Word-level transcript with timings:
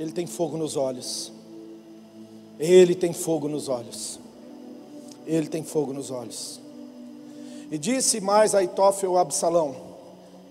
ele 0.00 0.12
tem 0.12 0.26
fogo 0.26 0.56
nos 0.56 0.76
olhos. 0.76 1.30
Ele 2.58 2.94
tem 2.94 3.12
fogo 3.12 3.48
nos 3.48 3.68
olhos. 3.68 4.18
Ele 5.26 5.46
tem 5.46 5.62
fogo 5.62 5.92
nos 5.92 6.10
olhos. 6.10 6.58
E 7.70 7.76
disse 7.76 8.18
mais 8.18 8.54
Aitófel 8.54 9.18
a 9.18 9.20
Absalão: 9.20 9.76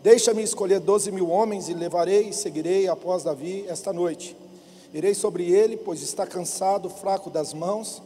Deixa-me 0.04 0.44
escolher 0.44 0.80
doze 0.80 1.12
mil 1.12 1.32
homens 1.32 1.68
e 1.68 1.74
levarei 1.74 2.30
e 2.30 2.34
seguirei 2.34 2.88
após 2.88 3.24
Davi 3.24 3.66
esta 3.68 3.92
noite. 3.92 4.38
Irei 4.94 5.16
sobre 5.16 5.52
ele, 5.52 5.78
pois 5.78 6.04
está 6.04 6.28
cansado, 6.28 6.88
fraco 6.88 7.32
das 7.32 7.52
mãos. 7.52 8.04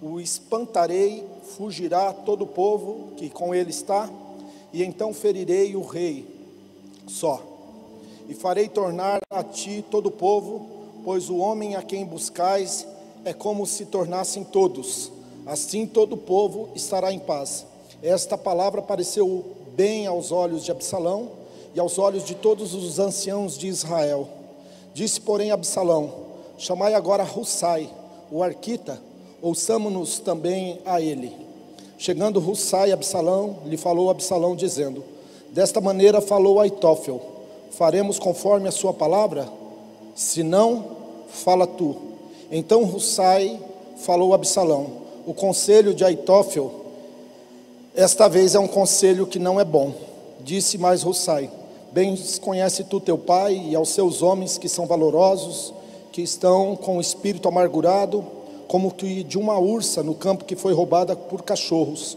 O 0.00 0.20
espantarei, 0.20 1.26
fugirá 1.56 2.12
todo 2.12 2.42
o 2.44 2.46
povo 2.46 3.14
que 3.16 3.28
com 3.30 3.52
ele 3.52 3.70
está, 3.70 4.08
e 4.72 4.84
então 4.84 5.12
ferirei 5.12 5.74
o 5.74 5.82
rei 5.82 6.24
só. 7.08 7.42
E 8.28 8.34
farei 8.34 8.68
tornar 8.68 9.20
a 9.28 9.42
ti 9.42 9.84
todo 9.90 10.06
o 10.06 10.12
povo, 10.12 10.83
pois 11.04 11.28
o 11.28 11.36
homem 11.36 11.76
a 11.76 11.82
quem 11.82 12.04
buscais 12.04 12.86
é 13.24 13.32
como 13.32 13.66
se 13.66 13.84
tornassem 13.84 14.42
todos. 14.42 15.12
Assim 15.46 15.86
todo 15.86 16.14
o 16.14 16.18
povo 16.18 16.70
estará 16.74 17.12
em 17.12 17.18
paz. 17.18 17.66
Esta 18.02 18.36
palavra 18.38 18.80
pareceu 18.80 19.44
bem 19.76 20.06
aos 20.06 20.32
olhos 20.32 20.64
de 20.64 20.70
Absalão 20.70 21.30
e 21.74 21.80
aos 21.80 21.98
olhos 21.98 22.24
de 22.24 22.34
todos 22.34 22.74
os 22.74 22.98
anciãos 22.98 23.58
de 23.58 23.66
Israel. 23.66 24.28
Disse, 24.94 25.20
porém, 25.20 25.50
Absalão: 25.50 26.12
Chamai 26.56 26.94
agora 26.94 27.24
Hussai, 27.24 27.90
o 28.30 28.42
arquita, 28.42 29.00
ouçamo-nos 29.42 30.18
também 30.18 30.78
a 30.84 31.00
ele. 31.00 31.32
Chegando 31.98 32.38
Hussai 32.38 32.92
Absalão, 32.92 33.58
lhe 33.66 33.76
falou 33.76 34.08
Absalão, 34.08 34.56
dizendo: 34.56 35.04
Desta 35.50 35.80
maneira 35.80 36.20
falou 36.20 36.60
Aitófel: 36.60 37.20
Faremos 37.70 38.18
conforme 38.18 38.68
a 38.68 38.72
sua 38.72 38.92
palavra? 38.92 39.48
Se 40.14 40.42
não, 40.42 40.84
fala 41.28 41.66
tu. 41.66 41.96
Então 42.50 42.84
Hussai 42.84 43.60
falou 43.96 44.32
a 44.32 44.36
Absalão: 44.36 44.86
O 45.26 45.34
conselho 45.34 45.94
de 45.94 46.04
Aitófel, 46.04 46.72
esta 47.94 48.28
vez 48.28 48.54
é 48.54 48.58
um 48.58 48.68
conselho 48.68 49.26
que 49.26 49.38
não 49.38 49.60
é 49.60 49.64
bom. 49.64 49.92
Disse 50.40 50.78
mais 50.78 51.04
Hussai: 51.04 51.50
Bem 51.92 52.16
conhece 52.40 52.84
tu 52.84 53.00
teu 53.00 53.18
pai 53.18 53.66
e 53.70 53.74
aos 53.74 53.90
seus 53.90 54.22
homens 54.22 54.58
que 54.58 54.68
são 54.68 54.86
valorosos 54.86 55.72
que 56.14 56.22
estão 56.22 56.76
com 56.76 56.98
o 56.98 57.00
espírito 57.00 57.48
amargurado, 57.48 58.24
como 58.68 58.92
que 58.92 59.24
de 59.24 59.36
uma 59.36 59.58
ursa 59.58 60.00
no 60.00 60.14
campo 60.14 60.44
que 60.44 60.54
foi 60.54 60.72
roubada 60.72 61.16
por 61.16 61.42
cachorros. 61.42 62.16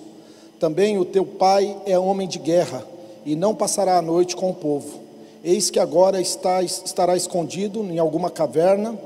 Também 0.60 1.00
o 1.00 1.06
teu 1.06 1.26
pai 1.26 1.76
é 1.84 1.98
homem 1.98 2.28
de 2.28 2.38
guerra, 2.38 2.86
e 3.26 3.36
não 3.36 3.56
passará 3.56 3.98
a 3.98 4.02
noite 4.02 4.36
com 4.36 4.52
o 4.52 4.54
povo. 4.54 5.07
Eis 5.48 5.70
que 5.70 5.80
agora 5.80 6.20
está, 6.20 6.62
estará 6.62 7.16
escondido 7.16 7.82
em 7.82 7.98
alguma 8.00 8.30
caverna 8.30 9.00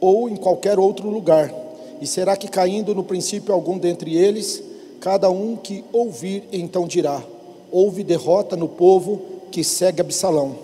ou 0.00 0.28
em 0.28 0.34
qualquer 0.34 0.80
outro 0.80 1.08
lugar. 1.08 1.54
E 2.00 2.06
será 2.08 2.36
que 2.36 2.48
caindo 2.48 2.92
no 2.92 3.04
princípio 3.04 3.54
algum 3.54 3.78
dentre 3.78 4.16
eles, 4.16 4.60
cada 4.98 5.30
um 5.30 5.54
que 5.54 5.84
ouvir 5.92 6.42
então 6.50 6.88
dirá: 6.88 7.22
Houve 7.70 8.02
derrota 8.02 8.56
no 8.56 8.66
povo 8.66 9.22
que 9.52 9.62
segue 9.62 10.00
Absalão. 10.00 10.56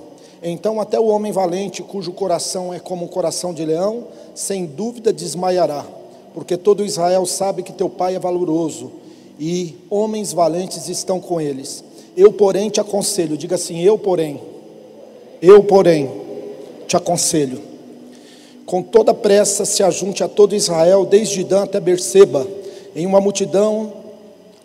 Então, 0.42 0.80
até 0.80 0.98
o 0.98 1.06
homem 1.06 1.30
valente, 1.30 1.84
cujo 1.84 2.10
coração 2.10 2.74
é 2.74 2.80
como 2.80 3.04
um 3.04 3.08
coração 3.08 3.54
de 3.54 3.64
leão, 3.64 4.08
sem 4.34 4.66
dúvida 4.66 5.12
desmaiará, 5.12 5.86
porque 6.34 6.56
todo 6.56 6.84
Israel 6.84 7.24
sabe 7.26 7.62
que 7.62 7.72
teu 7.72 7.88
pai 7.88 8.16
é 8.16 8.18
valoroso 8.18 8.90
e 9.38 9.76
homens 9.88 10.32
valentes 10.32 10.88
estão 10.88 11.20
com 11.20 11.40
eles. 11.40 11.84
Eu, 12.16 12.32
porém, 12.32 12.68
te 12.70 12.80
aconselho, 12.80 13.36
diga 13.36 13.54
assim: 13.54 13.80
eu, 13.82 13.96
porém, 13.96 14.50
eu, 15.42 15.62
porém, 15.64 16.08
te 16.86 16.96
aconselho. 16.96 17.60
Com 18.64 18.82
toda 18.82 19.12
pressa 19.12 19.66
se 19.66 19.82
ajunte 19.82 20.24
a 20.24 20.28
todo 20.28 20.54
Israel, 20.54 21.04
desde 21.04 21.44
Dan 21.44 21.64
até 21.64 21.78
Berseba, 21.80 22.46
em 22.96 23.04
uma 23.04 23.20
multidão 23.20 23.92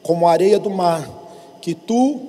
como 0.02 0.28
a 0.28 0.32
areia 0.32 0.60
do 0.60 0.70
mar, 0.70 1.10
que 1.60 1.74
tu 1.74 2.20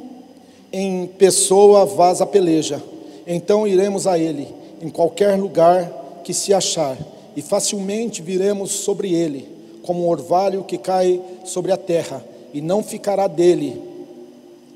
em 0.72 1.06
pessoa 1.06 1.86
vás 1.86 2.20
a 2.20 2.26
peleja 2.26 2.82
então 3.30 3.66
iremos 3.66 4.06
a 4.06 4.18
ele, 4.18 4.48
em 4.80 4.88
qualquer 4.88 5.38
lugar 5.38 6.22
que 6.24 6.32
se 6.32 6.54
achar, 6.54 6.96
e 7.36 7.42
facilmente 7.42 8.22
viremos 8.22 8.70
sobre 8.70 9.12
ele, 9.12 9.46
como 9.82 10.04
um 10.04 10.08
orvalho 10.08 10.64
que 10.64 10.78
cai 10.78 11.20
sobre 11.44 11.70
a 11.70 11.76
terra, 11.76 12.24
e 12.54 12.62
não 12.62 12.82
ficará 12.82 13.26
dele 13.26 13.82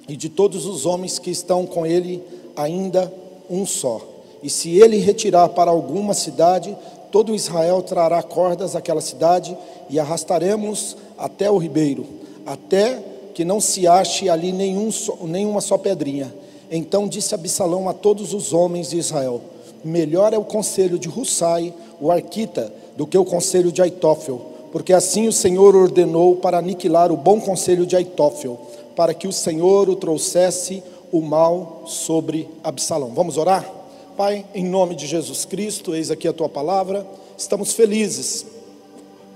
e 0.07 0.17
de 0.17 0.29
todos 0.29 0.67
os 0.67 0.85
homens 0.85 1.19
que 1.19 1.31
estão 1.31 1.65
com 1.65 1.87
ele 1.87 2.23
ainda 2.55 3.11
um 3.53 3.67
só. 3.67 4.01
E 4.43 4.49
se 4.49 4.81
ele 4.81 4.97
retirar 4.97 5.51
para 5.51 5.71
alguma 5.71 6.15
cidade, 6.15 6.77
todo 7.13 7.35
Israel 7.35 7.83
trará 7.83 8.23
cordas 8.23 8.75
àquela 8.75 9.03
cidade 9.03 9.57
e 9.91 10.01
arrastaremos 10.01 10.97
até 11.19 11.51
o 11.51 11.59
ribeiro, 11.59 12.07
até 12.47 12.99
que 13.35 13.45
não 13.45 13.61
se 13.61 13.87
ache 13.87 14.29
ali 14.29 14.51
nenhum, 14.51 14.91
nenhuma 15.23 15.61
só 15.61 15.77
pedrinha. 15.77 16.35
Então 16.71 17.07
disse 17.07 17.35
Absalão 17.35 17.89
a 17.89 17.93
todos 17.93 18.33
os 18.33 18.53
homens 18.53 18.91
de 18.91 18.99
Israel: 18.99 19.43
Melhor 19.85 20.33
é 20.33 20.39
o 20.39 20.45
conselho 20.45 20.99
de 20.99 21.09
Hussai, 21.09 21.73
o 22.01 22.11
arquita, 22.11 22.73
do 22.97 23.07
que 23.07 23.17
o 23.17 23.25
conselho 23.25 23.71
de 23.71 23.83
Aitófel, 23.83 24.41
porque 24.73 24.93
assim 24.93 25.29
o 25.29 25.33
Senhor 25.33 25.77
ordenou 25.77 26.37
para 26.37 26.59
aniquilar 26.59 27.13
o 27.13 27.17
bom 27.17 27.41
conselho 27.41 27.87
de 27.87 27.95
Aitófel, 27.95 28.59
para 28.97 29.15
que 29.15 29.29
o 29.29 29.33
Senhor 29.33 29.89
o 29.89 29.97
trouxesse 29.97 30.83
o 31.13 31.21
mal 31.21 31.83
sobre 31.87 32.49
Absalão. 32.65 33.13
Vamos 33.15 33.37
orar? 33.37 33.71
Pai, 34.17 34.45
em 34.55 34.65
nome 34.65 34.95
de 34.95 35.07
Jesus 35.07 35.45
Cristo, 35.45 35.95
eis 35.95 36.11
aqui 36.11 36.27
a 36.27 36.33
tua 36.33 36.49
palavra. 36.49 37.07
Estamos 37.37 37.75
felizes 37.75 38.47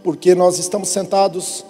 porque 0.03 0.35
nós 0.35 0.59
estamos 0.59 0.89
sentados 0.89 1.65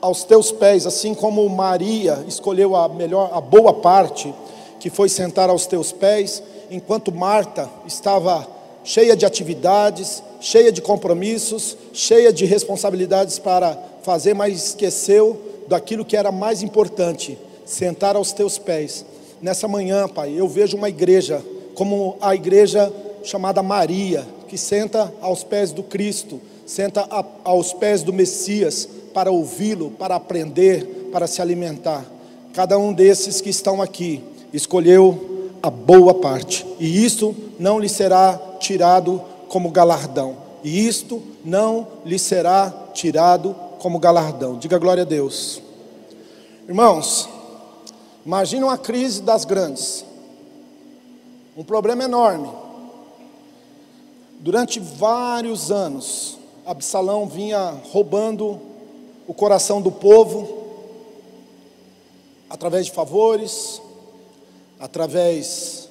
aos 0.00 0.24
teus 0.24 0.50
pés, 0.50 0.86
assim 0.86 1.14
como 1.14 1.46
Maria 1.48 2.24
escolheu 2.26 2.74
a 2.74 2.88
melhor, 2.88 3.30
a 3.32 3.40
boa 3.40 3.74
parte 3.74 4.32
que 4.78 4.88
foi 4.88 5.08
sentar 5.08 5.50
aos 5.50 5.66
teus 5.66 5.92
pés, 5.92 6.42
enquanto 6.70 7.12
Marta 7.12 7.68
estava 7.86 8.48
cheia 8.82 9.14
de 9.14 9.26
atividades, 9.26 10.22
cheia 10.40 10.72
de 10.72 10.80
compromissos, 10.80 11.76
cheia 11.92 12.32
de 12.32 12.46
responsabilidades 12.46 13.38
para 13.38 13.76
fazer, 14.02 14.32
mas 14.32 14.68
esqueceu 14.68 15.38
daquilo 15.68 16.04
que 16.04 16.16
era 16.16 16.32
mais 16.32 16.62
importante, 16.62 17.36
sentar 17.66 18.16
aos 18.16 18.32
teus 18.32 18.56
pés. 18.56 19.04
Nessa 19.42 19.66
manhã, 19.66 20.06
Pai, 20.06 20.34
eu 20.36 20.46
vejo 20.46 20.76
uma 20.76 20.88
igreja 20.88 21.42
como 21.74 22.16
a 22.20 22.34
igreja 22.34 22.92
chamada 23.24 23.62
Maria, 23.62 24.26
que 24.48 24.58
senta 24.58 25.12
aos 25.20 25.42
pés 25.42 25.72
do 25.72 25.82
Cristo, 25.82 26.40
senta 26.66 27.06
a, 27.10 27.24
aos 27.44 27.72
pés 27.72 28.02
do 28.02 28.12
Messias 28.12 28.86
para 29.14 29.30
ouvi-lo, 29.30 29.90
para 29.92 30.14
aprender, 30.14 31.08
para 31.10 31.26
se 31.26 31.40
alimentar. 31.40 32.04
Cada 32.52 32.78
um 32.78 32.92
desses 32.92 33.40
que 33.40 33.48
estão 33.48 33.80
aqui 33.80 34.22
escolheu 34.52 35.48
a 35.62 35.70
boa 35.70 36.14
parte, 36.14 36.66
e 36.78 37.04
isto 37.04 37.34
não 37.58 37.78
lhe 37.78 37.88
será 37.88 38.38
tirado 38.58 39.22
como 39.48 39.70
galardão, 39.70 40.36
e 40.62 40.86
isto 40.86 41.22
não 41.44 41.86
lhe 42.04 42.18
será 42.18 42.72
tirado 42.92 43.54
como 43.78 43.98
galardão. 43.98 44.58
Diga 44.58 44.78
glória 44.78 45.02
a 45.02 45.06
Deus. 45.06 45.62
Irmãos, 46.68 47.28
imagine 48.24 48.62
uma 48.62 48.78
crise 48.78 49.22
das 49.22 49.44
grandes, 49.44 50.04
um 51.56 51.64
problema 51.64 52.04
enorme. 52.04 52.50
Durante 54.38 54.80
vários 54.80 55.70
anos, 55.70 56.38
Absalão 56.64 57.26
vinha 57.26 57.80
roubando 57.90 58.60
o 59.26 59.34
coração 59.34 59.80
do 59.82 59.90
povo 59.90 60.60
através 62.48 62.86
de 62.86 62.92
favores, 62.92 63.80
através 64.78 65.88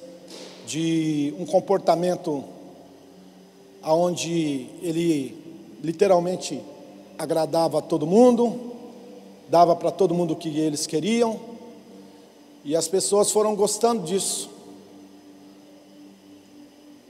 de 0.66 1.34
um 1.38 1.46
comportamento 1.46 2.44
aonde 3.82 4.66
ele 4.82 5.36
literalmente 5.82 6.60
agradava 7.18 7.78
a 7.78 7.82
todo 7.82 8.06
mundo, 8.06 8.72
dava 9.48 9.74
para 9.74 9.90
todo 9.90 10.14
mundo 10.14 10.34
o 10.34 10.36
que 10.36 10.58
eles 10.58 10.86
queriam, 10.86 11.49
e 12.64 12.76
as 12.76 12.88
pessoas 12.88 13.30
foram 13.30 13.54
gostando 13.54 14.04
disso. 14.04 14.50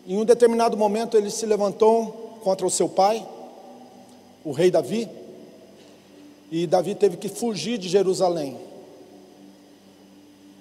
Em 0.06 0.18
um 0.18 0.24
determinado 0.24 0.76
momento 0.76 1.16
ele 1.16 1.30
se 1.30 1.46
levantou 1.46 2.38
contra 2.42 2.66
o 2.66 2.70
seu 2.70 2.88
pai, 2.88 3.26
o 4.44 4.52
rei 4.52 4.70
Davi, 4.70 5.08
e 6.50 6.66
Davi 6.66 6.94
teve 6.94 7.16
que 7.16 7.28
fugir 7.28 7.78
de 7.78 7.88
Jerusalém. 7.88 8.58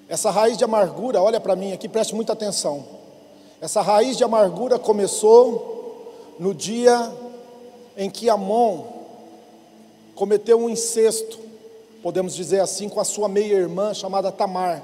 Essa 0.08 0.30
raiz 0.30 0.56
de 0.56 0.64
amargura, 0.64 1.22
olha 1.22 1.40
para 1.40 1.56
mim 1.56 1.72
aqui, 1.72 1.88
preste 1.88 2.14
muita 2.14 2.32
atenção. 2.32 2.84
Essa 3.60 3.80
raiz 3.80 4.16
de 4.16 4.24
amargura 4.24 4.78
começou 4.78 6.34
no 6.38 6.54
dia 6.54 7.12
em 7.96 8.08
que 8.08 8.28
Amon 8.28 8.84
cometeu 10.14 10.58
um 10.58 10.68
incesto, 10.68 11.38
podemos 12.02 12.34
dizer 12.34 12.60
assim, 12.60 12.88
com 12.88 13.00
a 13.00 13.04
sua 13.04 13.28
meia-irmã 13.28 13.92
chamada 13.94 14.32
Tamar. 14.32 14.82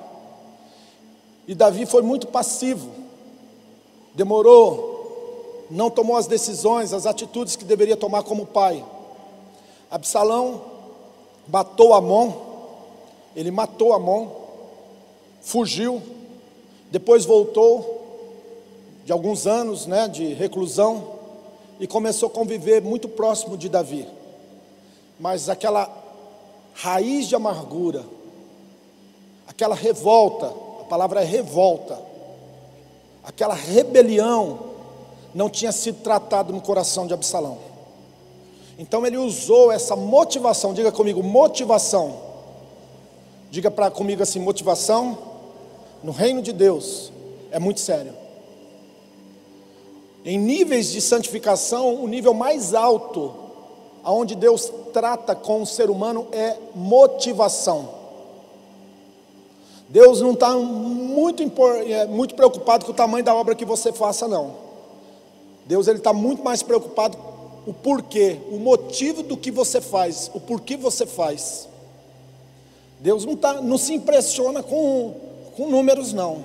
E 1.46 1.54
Davi 1.54 1.86
foi 1.86 2.02
muito 2.02 2.26
passivo, 2.26 2.90
demorou 4.14 4.96
não 5.70 5.90
tomou 5.90 6.16
as 6.16 6.26
decisões, 6.26 6.92
as 6.92 7.06
atitudes 7.06 7.56
que 7.56 7.64
deveria 7.64 7.96
tomar 7.96 8.22
como 8.22 8.46
pai. 8.46 8.84
Absalão 9.90 10.62
matou 11.48 11.94
Amon, 11.94 12.32
ele 13.34 13.50
matou 13.50 13.92
Amon, 13.92 14.28
fugiu, 15.40 16.02
depois 16.90 17.24
voltou 17.24 17.94
de 19.04 19.12
alguns 19.12 19.46
anos 19.46 19.86
né, 19.86 20.08
de 20.08 20.32
reclusão 20.34 21.16
e 21.78 21.86
começou 21.86 22.28
a 22.28 22.32
conviver 22.32 22.82
muito 22.82 23.08
próximo 23.08 23.56
de 23.56 23.68
Davi. 23.68 24.06
Mas 25.18 25.48
aquela 25.48 25.86
raiz 26.76 27.26
de 27.26 27.34
amargura, 27.34 28.04
aquela 29.48 29.74
revolta, 29.74 30.46
a 30.80 30.84
palavra 30.84 31.22
é 31.22 31.24
revolta, 31.24 31.98
aquela 33.24 33.54
rebelião 33.54 34.58
não 35.34 35.48
tinha 35.48 35.72
sido 35.72 36.02
tratado 36.02 36.52
no 36.52 36.60
coração 36.60 37.06
de 37.06 37.14
Absalão. 37.14 37.58
Então 38.78 39.06
ele 39.06 39.16
usou 39.16 39.72
essa 39.72 39.96
motivação, 39.96 40.74
diga 40.74 40.92
comigo, 40.92 41.22
motivação. 41.22 42.26
Diga 43.50 43.70
para 43.70 43.90
comigo 43.90 44.22
assim, 44.22 44.38
motivação 44.38 45.16
no 46.02 46.12
reino 46.12 46.42
de 46.42 46.52
Deus 46.52 47.10
é 47.50 47.58
muito 47.58 47.80
sério. 47.80 48.12
Em 50.24 50.36
níveis 50.36 50.90
de 50.90 51.00
santificação, 51.00 52.02
o 52.02 52.06
nível 52.06 52.34
mais 52.34 52.74
alto 52.74 53.45
aonde 54.06 54.36
Deus 54.36 54.72
trata 54.92 55.34
com 55.34 55.62
o 55.62 55.66
ser 55.66 55.90
humano 55.90 56.28
é 56.30 56.56
motivação. 56.76 57.88
Deus 59.88 60.20
não 60.20 60.30
está 60.30 60.54
muito, 60.54 61.42
é, 61.88 62.06
muito 62.06 62.36
preocupado 62.36 62.86
com 62.86 62.92
o 62.92 62.94
tamanho 62.94 63.24
da 63.24 63.34
obra 63.34 63.56
que 63.56 63.64
você 63.64 63.92
faça, 63.92 64.28
não. 64.28 64.54
Deus 65.64 65.88
ele 65.88 65.98
está 65.98 66.12
muito 66.12 66.44
mais 66.44 66.62
preocupado 66.62 67.18
o 67.66 67.72
porquê, 67.74 68.38
o 68.48 68.58
motivo 68.58 69.24
do 69.24 69.36
que 69.36 69.50
você 69.50 69.80
faz, 69.80 70.30
o 70.32 70.38
porquê 70.38 70.76
você 70.76 71.04
faz. 71.04 71.68
Deus 73.00 73.24
não, 73.24 73.34
tá, 73.34 73.60
não 73.60 73.76
se 73.76 73.92
impressiona 73.92 74.62
com, 74.62 75.14
com 75.56 75.68
números, 75.68 76.12
não. 76.12 76.44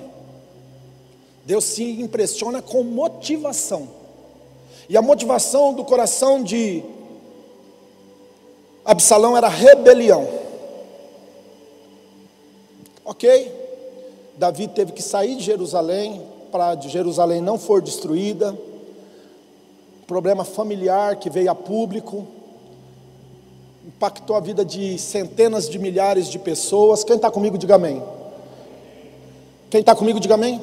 Deus 1.46 1.62
se 1.62 1.84
impressiona 1.84 2.60
com 2.60 2.82
motivação. 2.82 3.88
E 4.88 4.96
a 4.96 5.02
motivação 5.02 5.72
do 5.72 5.84
coração 5.84 6.42
de 6.42 6.82
Absalão 8.84 9.36
era 9.36 9.48
rebelião. 9.48 10.28
Ok? 13.04 13.60
Davi 14.36 14.68
teve 14.68 14.92
que 14.92 15.02
sair 15.02 15.36
de 15.36 15.44
Jerusalém 15.44 16.22
para 16.50 16.78
Jerusalém 16.80 17.40
não 17.40 17.58
for 17.58 17.80
destruída 17.80 18.56
problema 20.12 20.44
familiar 20.44 21.16
que 21.16 21.30
veio 21.30 21.50
a 21.50 21.54
público, 21.54 22.26
impactou 23.86 24.36
a 24.36 24.40
vida 24.40 24.62
de 24.62 24.98
centenas 24.98 25.66
de 25.70 25.78
milhares 25.78 26.26
de 26.26 26.38
pessoas. 26.38 27.02
Quem 27.02 27.16
está 27.16 27.30
comigo, 27.30 27.56
diga 27.56 27.76
amém. 27.76 28.02
Quem 29.70 29.80
está 29.80 29.94
comigo, 29.94 30.20
diga 30.20 30.34
amém. 30.34 30.60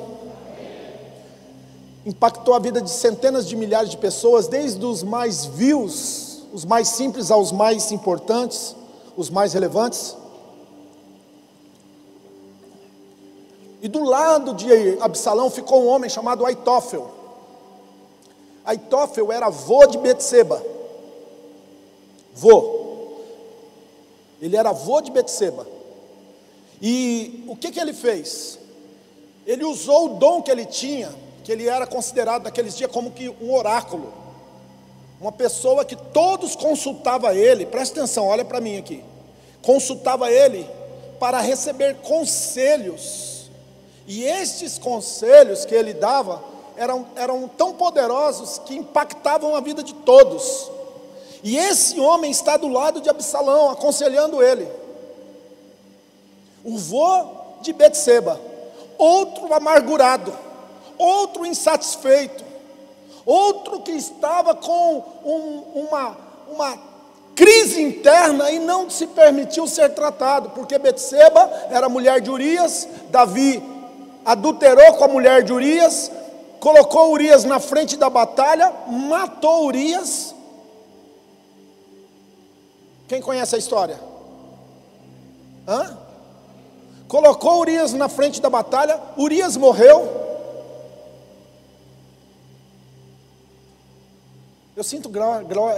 Impactou 2.06 2.54
a 2.54 2.60
vida 2.60 2.80
de 2.80 2.92
centenas 2.92 3.48
de 3.48 3.56
milhares 3.56 3.90
de 3.90 3.98
pessoas, 3.98 4.48
desde 4.48 4.86
os 4.86 5.02
mais 5.02 5.46
vils, 5.46 6.29
os 6.54 6.66
mais 6.66 6.88
simples 6.88 7.32
aos 7.32 7.52
mais 7.52 7.92
importantes, 7.92 8.76
os 9.16 9.30
mais 9.30 9.54
relevantes. 9.54 10.16
E 13.82 13.88
do 13.88 14.04
lado 14.04 14.54
de 14.54 14.98
Absalão 15.00 15.50
ficou 15.50 15.84
um 15.84 15.88
homem 15.88 16.10
chamado 16.10 16.46
Aitófel. 16.46 17.10
Aitófel 18.66 19.32
era 19.32 19.48
avô 19.48 19.86
de 19.86 19.98
Betseba. 19.98 20.62
Vô. 22.34 22.80
Ele 24.42 24.56
era 24.56 24.70
avô 24.70 25.02
de 25.02 25.12
Betseba. 25.12 25.66
E 26.82 27.44
o 27.48 27.56
que, 27.56 27.72
que 27.72 27.80
ele 27.80 27.94
fez? 27.94 28.60
Ele 29.46 29.64
usou 29.64 30.06
o 30.06 30.20
dom 30.20 30.42
que 30.42 30.52
ele 30.52 30.66
tinha, 30.66 31.14
que 31.44 31.52
ele 31.52 31.68
era 31.68 31.88
considerado 31.88 32.44
naqueles 32.44 32.76
dias 32.76 32.92
como 32.92 33.12
que 33.12 33.30
um 33.42 33.54
oráculo. 33.54 34.14
Uma 35.20 35.32
pessoa 35.32 35.84
que 35.84 35.96
todos 35.96 36.56
consultava 36.56 37.36
ele, 37.36 37.66
presta 37.66 38.00
atenção, 38.00 38.28
olha 38.28 38.46
para 38.46 38.62
mim 38.62 38.78
aqui. 38.78 39.04
Consultava 39.62 40.32
ele 40.32 40.66
para 41.20 41.42
receber 41.42 41.96
conselhos. 41.98 43.50
E 44.08 44.24
estes 44.24 44.78
conselhos 44.78 45.66
que 45.66 45.76
ele 45.76 45.94
dava 45.94 46.42
eram, 46.78 47.06
eram 47.18 47.48
tão 47.50 47.74
poderosos 47.74 48.60
que 48.60 48.76
impactavam 48.76 49.56
a 49.56 49.60
vida 49.60 49.84
de 49.84 49.94
todos. 49.94 50.72
E 51.44 51.58
esse 51.58 52.00
homem 52.00 52.32
está 52.32 52.56
do 52.56 52.70
lado 52.70 53.02
de 53.02 53.10
Absalão, 53.10 53.70
aconselhando 53.70 54.42
ele. 54.42 54.68
O 56.64 56.78
vô 56.78 57.26
de 57.62 57.74
Betseba, 57.74 58.40
outro 58.98 59.54
amargurado, 59.54 60.34
outro 60.98 61.46
insatisfeito, 61.46 62.44
outro 63.30 63.82
que 63.82 63.92
estava 63.92 64.56
com 64.56 65.04
um, 65.24 65.82
uma, 65.82 66.18
uma 66.52 66.78
crise 67.36 67.80
interna 67.80 68.50
e 68.50 68.58
não 68.58 68.90
se 68.90 69.06
permitiu 69.06 69.68
ser 69.68 69.90
tratado, 69.90 70.50
porque 70.50 70.80
Betseba 70.80 71.68
era 71.70 71.88
mulher 71.88 72.22
de 72.22 72.32
Urias, 72.32 72.88
Davi 73.10 73.62
adulterou 74.26 74.94
com 74.96 75.06
a 75.06 75.08
mulher 75.08 75.44
de 75.44 75.54
Urias, 75.54 76.12
colocou 76.60 77.12
Urias 77.12 77.44
na 77.44 77.60
frente 77.60 77.96
da 77.98 78.10
batalha, 78.10 78.74
matou 78.88 79.66
Urias. 79.66 80.34
Quem 83.08 83.22
conhece 83.22 83.56
a 83.56 83.60
história? 83.60 84.00
Hã? 85.68 85.98
Colocou 87.08 87.60
Urias 87.60 87.94
na 87.94 88.10
frente 88.10 88.42
da 88.42 88.50
batalha, 88.50 89.00
Urias 89.18 89.56
morreu. 89.56 90.29
Eu 94.80 94.84
sinto 94.86 95.12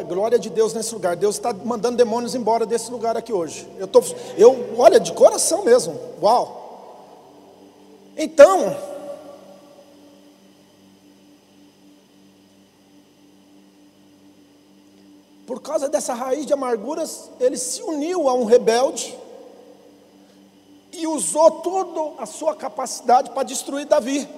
glória 0.08 0.38
de 0.38 0.48
Deus 0.48 0.76
nesse 0.76 0.94
lugar. 0.94 1.16
Deus 1.16 1.38
está 1.38 1.52
mandando 1.52 1.98
demônios 1.98 2.36
embora 2.36 2.68
desse 2.68 2.92
lugar 2.92 3.18
aqui 3.18 3.34
hoje. 3.34 3.68
Eu 3.80 3.88
tô, 3.88 4.00
eu, 4.38 4.76
olha, 4.78 5.00
de 5.00 5.12
coração 5.12 5.66
mesmo. 5.66 6.00
Uau. 6.22 8.14
Então, 8.16 8.78
por 15.48 15.60
causa 15.64 15.90
dessa 15.90 16.14
raiz 16.14 16.46
de 16.46 16.54
amarguras, 16.54 17.32
ele 17.40 17.58
se 17.58 17.82
uniu 17.82 18.30
a 18.30 18.36
um 18.36 18.46
rebelde 18.46 19.18
e 20.94 21.08
usou 21.08 21.50
toda 21.50 22.22
a 22.22 22.28
sua 22.28 22.56
capacidade 22.56 23.32
para 23.32 23.42
destruir 23.42 23.88
Davi. 23.88 24.30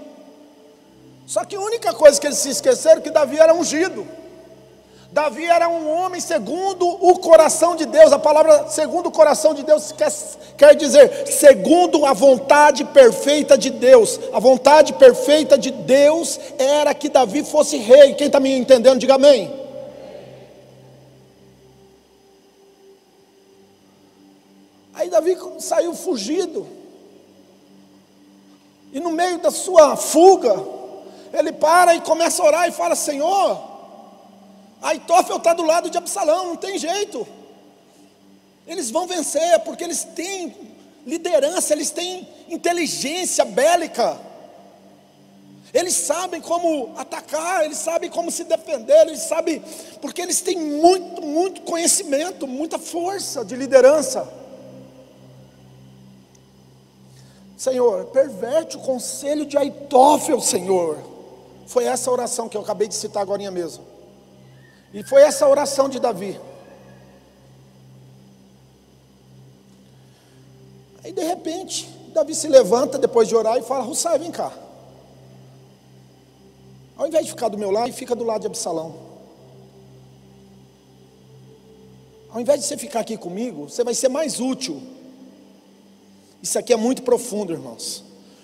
Só 1.28 1.44
que 1.44 1.58
a 1.58 1.60
única 1.60 1.94
coisa 1.94 2.18
que 2.18 2.28
eles 2.28 2.40
se 2.40 2.48
esqueceram 2.48 3.00
é 3.00 3.02
que 3.02 3.12
Davi 3.12 3.38
era 3.38 3.54
ungido. 3.54 4.23
Davi 5.14 5.46
era 5.46 5.70
um 5.70 5.88
homem 5.92 6.20
segundo 6.20 6.88
o 6.88 7.20
coração 7.20 7.76
de 7.76 7.86
Deus. 7.86 8.12
A 8.12 8.18
palavra 8.18 8.68
segundo 8.68 9.10
o 9.10 9.12
coração 9.12 9.54
de 9.54 9.62
Deus 9.62 9.92
quer, 9.92 10.12
quer 10.58 10.76
dizer 10.76 11.28
segundo 11.28 12.04
a 12.04 12.14
vontade 12.14 12.84
perfeita 12.84 13.56
de 13.56 13.70
Deus. 13.70 14.20
A 14.34 14.40
vontade 14.40 14.92
perfeita 14.94 15.56
de 15.56 15.70
Deus 15.70 16.40
era 16.58 16.96
que 16.96 17.10
Davi 17.10 17.44
fosse 17.44 17.78
rei. 17.78 18.16
Quem 18.16 18.26
está 18.26 18.40
me 18.40 18.58
entendendo, 18.58 18.98
diga 18.98 19.14
amém. 19.14 19.54
Aí 24.96 25.12
Davi 25.12 25.38
saiu 25.60 25.94
fugido. 25.94 26.66
E 28.92 29.00
no 29.00 29.12
meio 29.12 29.38
da 29.38 29.52
sua 29.52 29.96
fuga, 29.96 30.60
ele 31.32 31.52
para 31.52 31.94
e 31.94 32.02
começa 32.02 32.42
a 32.42 32.46
orar 32.48 32.68
e 32.68 32.72
fala: 32.72 32.96
Senhor, 32.96 33.73
Aitófel 34.84 35.38
está 35.38 35.54
do 35.54 35.64
lado 35.64 35.90
de 35.90 35.98
Absalão, 35.98 36.48
não 36.50 36.56
tem 36.58 36.78
jeito. 36.78 37.26
Eles 38.68 38.92
vão 38.92 39.08
vencer, 39.08 39.60
porque 39.62 39.84
eles 39.84 40.04
têm 40.04 40.56
liderança, 41.06 41.74
eles 41.74 41.90
têm 41.90 42.28
inteligência 42.50 43.46
bélica. 43.46 44.20
Eles 45.74 45.96
sabem 45.96 46.40
como 46.42 46.94
atacar, 46.98 47.64
eles 47.64 47.78
sabem 47.78 48.10
como 48.10 48.30
se 48.30 48.44
defender, 48.44 49.08
eles 49.08 49.22
sabem, 49.22 49.64
porque 50.02 50.22
eles 50.22 50.42
têm 50.42 50.60
muito, 50.60 51.22
muito 51.22 51.62
conhecimento, 51.62 52.46
muita 52.46 52.78
força 52.78 53.44
de 53.44 53.56
liderança. 53.56 54.32
Senhor, 57.58 58.06
perverte 58.08 58.76
o 58.76 58.82
conselho 58.82 59.46
de 59.46 59.58
Aitófel, 59.58 60.42
Senhor. 60.42 61.00
Foi 61.66 61.86
essa 61.86 62.12
oração 62.12 62.50
que 62.50 62.58
eu 62.58 62.62
acabei 62.62 62.90
de 62.90 62.96
citar 62.96 63.24
agora 63.24 63.50
mesmo. 63.50 63.93
E 64.94 65.04
foi 65.04 65.24
essa 65.24 65.48
oração 65.48 65.90
de 65.90 66.00
Davi. 66.00 66.40
Aí 71.04 71.12
de 71.12 71.24
repente, 71.24 71.90
Davi 72.14 72.36
se 72.36 72.48
levanta 72.48 72.98
depois 72.98 73.28
de 73.28 73.36
orar 73.36 73.58
e 73.58 73.64
fala: 73.64 73.84
Russai, 73.84 74.20
vem 74.20 74.32
cá. 74.32 74.54
Ao 76.96 77.08
invés 77.08 77.26
de 77.26 77.32
ficar 77.32 77.50
do 77.50 77.58
meu 77.58 77.72
lado, 77.72 77.92
fica 77.92 78.16
do 78.16 78.24
lado 78.24 78.42
de 78.42 78.48
Absalão. 78.48 78.96
Ao 82.30 82.40
invés 82.40 82.62
de 82.62 82.68
você 82.68 82.78
ficar 82.78 83.02
aqui 83.02 83.18
comigo, 83.18 83.70
você 83.70 83.84
vai 83.84 83.94
ser 83.94 84.10
mais 84.10 84.40
útil. 84.40 84.82
Isso 86.42 86.58
aqui 86.60 86.72
é 86.72 86.76
muito 86.76 87.02
profundo, 87.02 87.52
irmãos. 87.52 88.04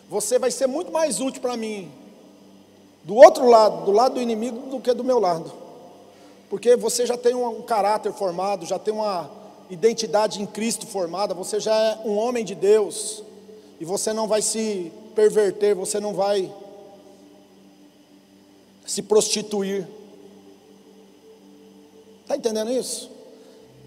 Você 0.09 0.39
vai 0.39 0.49
ser 0.49 0.67
muito 0.67 0.91
mais 0.91 1.19
útil 1.19 1.41
para 1.41 1.55
mim 1.55 1.91
do 3.03 3.15
outro 3.15 3.47
lado, 3.47 3.85
do 3.85 3.91
lado 3.91 4.15
do 4.15 4.21
inimigo, 4.21 4.69
do 4.69 4.79
que 4.79 4.93
do 4.93 5.03
meu 5.03 5.19
lado. 5.19 5.58
Porque 6.49 6.75
você 6.75 7.05
já 7.05 7.17
tem 7.17 7.35
um, 7.35 7.61
caráter 7.61 8.11
formado, 8.11 8.65
já 8.65 8.79
tem 8.79 8.93
uma 8.93 9.29
identidade 9.69 10.41
em 10.41 10.45
Cristo 10.45 10.87
formada, 10.87 11.33
você 11.33 11.59
já 11.59 11.75
é 11.75 11.99
um 12.03 12.17
homem 12.17 12.43
de 12.43 12.55
Deus, 12.55 13.23
e 13.79 13.85
você 13.85 14.11
não 14.11 14.27
vai 14.27 14.41
se 14.41 14.91
perverter, 15.13 15.75
você 15.75 15.99
não 15.99 16.13
vai 16.13 16.51
se 18.85 19.03
prostituir. 19.03 19.87
Está 22.23 22.35
entendendo 22.35 22.71
isso? 22.71 23.11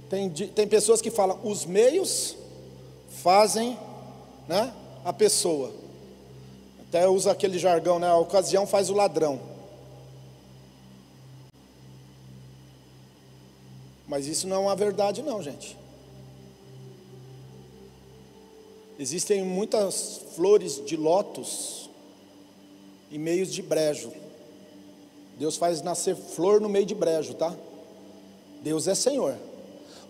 Tem, 0.08 0.30
tem 0.30 0.68
pessoas 0.68 1.00
que 1.00 1.10
falam, 1.10 1.40
os 1.42 1.64
meios 1.64 2.36
fazem 3.22 3.78
né, 4.46 4.72
a 5.04 5.12
pessoa. 5.12 5.72
Até 6.88 7.08
usa 7.08 7.32
aquele 7.32 7.58
jargão, 7.58 7.98
né? 7.98 8.08
A 8.08 8.16
ocasião 8.16 8.66
faz 8.66 8.90
o 8.90 8.94
ladrão. 8.94 9.51
Mas 14.12 14.26
isso 14.26 14.46
não 14.46 14.56
é 14.56 14.58
uma 14.58 14.76
verdade, 14.76 15.22
não, 15.22 15.42
gente. 15.42 15.74
Existem 18.98 19.42
muitas 19.42 20.20
flores 20.36 20.84
de 20.84 20.98
lótus 20.98 21.88
e 23.10 23.16
meios 23.16 23.50
de 23.50 23.62
brejo. 23.62 24.12
Deus 25.38 25.56
faz 25.56 25.80
nascer 25.80 26.14
flor 26.14 26.60
no 26.60 26.68
meio 26.68 26.84
de 26.84 26.94
brejo, 26.94 27.32
tá? 27.32 27.56
Deus 28.60 28.86
é 28.86 28.94
Senhor. 28.94 29.34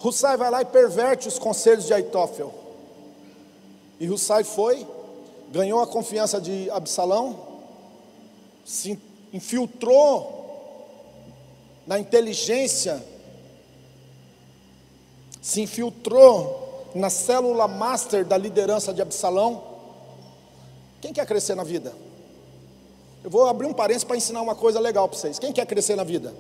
Hussai 0.03 0.37
vai 0.37 0.51
lá 0.51 0.63
e 0.63 0.65
perverte 0.65 1.29
os 1.29 1.39
conselhos 1.39 1.87
de 1.87 1.95
Aitófel. 1.95 2.53
E 4.01 4.11
Hussai 4.11 4.43
foi, 4.43 4.85
ganhou 5.53 5.79
a 5.81 5.87
confiança 5.87 6.41
de 6.41 6.69
Absalão, 6.73 7.39
se 8.65 8.99
infiltrou 9.33 10.41
na 11.87 12.01
inteligência, 12.01 13.12
se 15.43 15.61
infiltrou 15.61 16.91
na 16.95 17.11
célula 17.11 17.67
master 17.67 18.25
da 18.25 18.39
liderança 18.39 18.95
de 18.95 19.03
Absalão. 19.03 19.61
Quem 21.01 21.13
quer 21.13 21.27
crescer 21.27 21.57
na 21.57 21.65
vida? 21.65 21.93
Eu 23.25 23.31
vou 23.31 23.47
abrir 23.47 23.67
um 23.67 23.73
parênteses 23.73 24.05
para 24.05 24.17
ensinar 24.17 24.41
uma 24.41 24.55
coisa 24.55 24.79
legal 24.79 25.09
para 25.09 25.19
vocês. 25.19 25.41
Quem 25.41 25.53
quer 25.53 25.67
crescer 25.67 25.97
na 25.97 26.05
vida? 26.05 26.33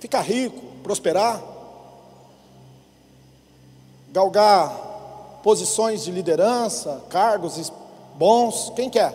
Ficar 0.00 0.22
rico, 0.22 0.60
prosperar, 0.82 1.42
galgar 4.10 4.70
posições 5.42 6.02
de 6.02 6.10
liderança, 6.10 7.02
cargos 7.10 7.70
bons, 8.14 8.72
quem 8.74 8.88
quer? 8.88 9.14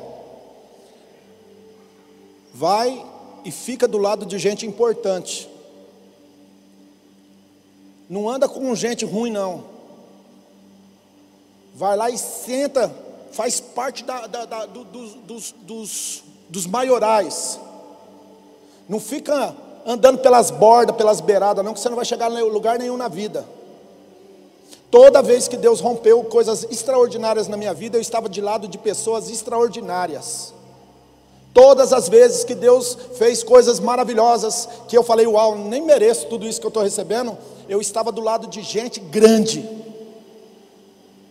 Vai 2.54 3.04
e 3.44 3.52
fica 3.52 3.88
do 3.88 3.98
lado 3.98 4.26
de 4.26 4.38
gente 4.38 4.66
importante. 4.66 5.51
Não 8.12 8.28
anda 8.28 8.50
com 8.50 8.76
gente 8.76 9.06
ruim, 9.06 9.32
não. 9.32 9.64
Vai 11.74 11.96
lá 11.96 12.10
e 12.10 12.18
senta, 12.18 12.94
faz 13.32 13.62
parte 13.62 14.04
da, 14.04 14.28
da, 14.28 14.44
da, 14.44 14.66
do, 14.66 14.84
dos, 14.84 15.56
dos, 15.62 16.24
dos 16.50 16.66
maiorais. 16.68 17.58
Não 18.90 19.00
fica 19.00 19.56
andando 19.86 20.18
pelas 20.18 20.52
bordas, 20.52 20.94
pelas 20.98 21.22
beiradas, 21.22 21.64
não, 21.64 21.74
que 21.74 21.80
você 21.80 21.88
não 21.88 21.96
vai 21.96 22.04
chegar 22.04 22.30
em 22.30 22.42
lugar 22.42 22.78
nenhum 22.78 22.98
na 22.98 23.08
vida. 23.08 23.46
Toda 24.92 25.22
vez 25.22 25.48
que 25.48 25.56
Deus 25.56 25.80
rompeu 25.80 26.22
coisas 26.26 26.66
extraordinárias 26.70 27.48
na 27.48 27.56
minha 27.56 27.74
vida, 27.74 27.96
eu 27.96 28.02
estava 28.02 28.28
de 28.28 28.42
lado 28.42 28.68
de 28.68 28.78
pessoas 28.78 29.30
extraordinárias. 29.30 30.54
Todas 31.54 31.92
as 31.92 32.08
vezes 32.08 32.44
que 32.44 32.56
Deus 32.56 32.98
fez 33.18 33.44
coisas 33.44 33.80
maravilhosas, 33.80 34.70
que 34.88 34.98
eu 34.98 35.04
falei, 35.04 35.28
uau, 35.28 35.58
nem 35.58 35.82
mereço 35.82 36.28
tudo 36.28 36.48
isso 36.48 36.60
que 36.60 36.66
eu 36.66 36.70
estou 36.70 36.84
recebendo, 36.84 37.38
eu 37.68 37.82
estava 37.82 38.12
do 38.12 38.22
lado 38.22 38.48
de 38.48 38.62
gente 38.62 39.00
grande. 39.00 39.68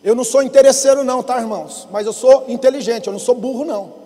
Eu 0.05 0.15
não 0.15 0.25
sou 0.25 0.43
interesseiro, 0.43 1.05
não, 1.05 1.23
tá, 1.23 1.39
irmãos? 1.39 1.89
Mas 1.91 2.07
eu 2.07 2.13
sou 2.13 2.45
inteligente, 2.49 3.07
eu 3.07 3.13
não 3.13 3.21
sou 3.21 3.35
burro, 3.35 3.65
não. 3.65 4.01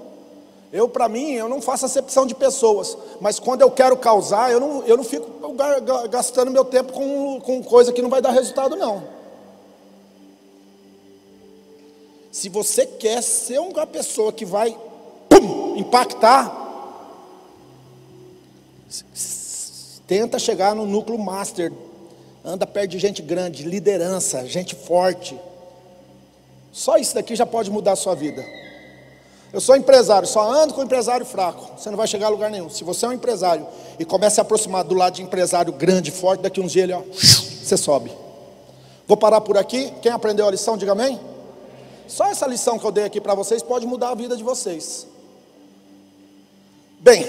Eu, 0.72 0.88
para 0.88 1.08
mim, 1.08 1.32
eu 1.32 1.48
não 1.48 1.60
faço 1.60 1.86
acepção 1.86 2.26
de 2.26 2.34
pessoas, 2.34 2.96
mas 3.20 3.38
quando 3.38 3.62
eu 3.62 3.70
quero 3.70 3.96
causar, 3.96 4.50
eu 4.50 4.58
não, 4.58 4.82
eu 4.84 4.96
não 4.96 5.04
fico 5.04 5.30
gastando 6.10 6.50
meu 6.50 6.64
tempo 6.64 6.92
com, 6.92 7.40
com 7.40 7.62
coisa 7.62 7.92
que 7.92 8.02
não 8.02 8.10
vai 8.10 8.20
dar 8.20 8.30
resultado, 8.30 8.74
não. 8.74 9.04
Se 12.32 12.48
você 12.48 12.84
quer 12.86 13.22
ser 13.22 13.60
uma 13.60 13.86
pessoa 13.86 14.32
que 14.32 14.44
vai 14.44 14.76
pum, 15.40 15.76
impactar, 15.76 16.62
tenta 20.06 20.38
chegar 20.38 20.74
no 20.74 20.86
núcleo 20.86 21.18
master. 21.18 21.72
Anda 22.44 22.66
perto 22.66 22.90
de 22.90 22.98
gente 22.98 23.22
grande, 23.22 23.62
liderança, 23.62 24.46
gente 24.46 24.74
forte. 24.74 25.38
Só 26.70 26.98
isso 26.98 27.14
daqui 27.14 27.34
já 27.34 27.46
pode 27.46 27.70
mudar 27.70 27.92
a 27.92 27.96
sua 27.96 28.14
vida. 28.14 28.44
Eu 29.50 29.60
sou 29.60 29.76
empresário, 29.76 30.26
só 30.26 30.52
ando 30.52 30.74
com 30.74 30.82
empresário 30.82 31.24
fraco. 31.24 31.78
Você 31.78 31.88
não 31.88 31.96
vai 31.96 32.06
chegar 32.06 32.26
a 32.26 32.28
lugar 32.28 32.50
nenhum. 32.50 32.68
Se 32.68 32.82
você 32.82 33.06
é 33.06 33.08
um 33.08 33.12
empresário 33.12 33.66
e 33.98 34.04
começa 34.04 34.32
a 34.32 34.34
se 34.34 34.40
aproximar 34.40 34.84
do 34.84 34.94
lado 34.94 35.14
de 35.14 35.22
empresário 35.22 35.72
grande, 35.72 36.10
forte, 36.10 36.40
daqui 36.40 36.60
uns 36.60 36.72
dias 36.72 36.84
ele, 36.84 36.92
ó, 36.92 37.02
você 37.12 37.76
sobe. 37.76 38.12
Vou 39.06 39.16
parar 39.16 39.40
por 39.40 39.56
aqui. 39.56 39.92
Quem 40.02 40.10
aprendeu 40.10 40.46
a 40.46 40.50
lição, 40.50 40.76
diga 40.76 40.92
amém. 40.92 41.20
Só 42.08 42.26
essa 42.26 42.46
lição 42.46 42.78
que 42.78 42.84
eu 42.84 42.90
dei 42.90 43.04
aqui 43.04 43.20
para 43.20 43.34
vocês 43.34 43.62
pode 43.62 43.86
mudar 43.86 44.10
a 44.10 44.14
vida 44.14 44.36
de 44.36 44.42
vocês. 44.42 45.06
Bem, 47.04 47.26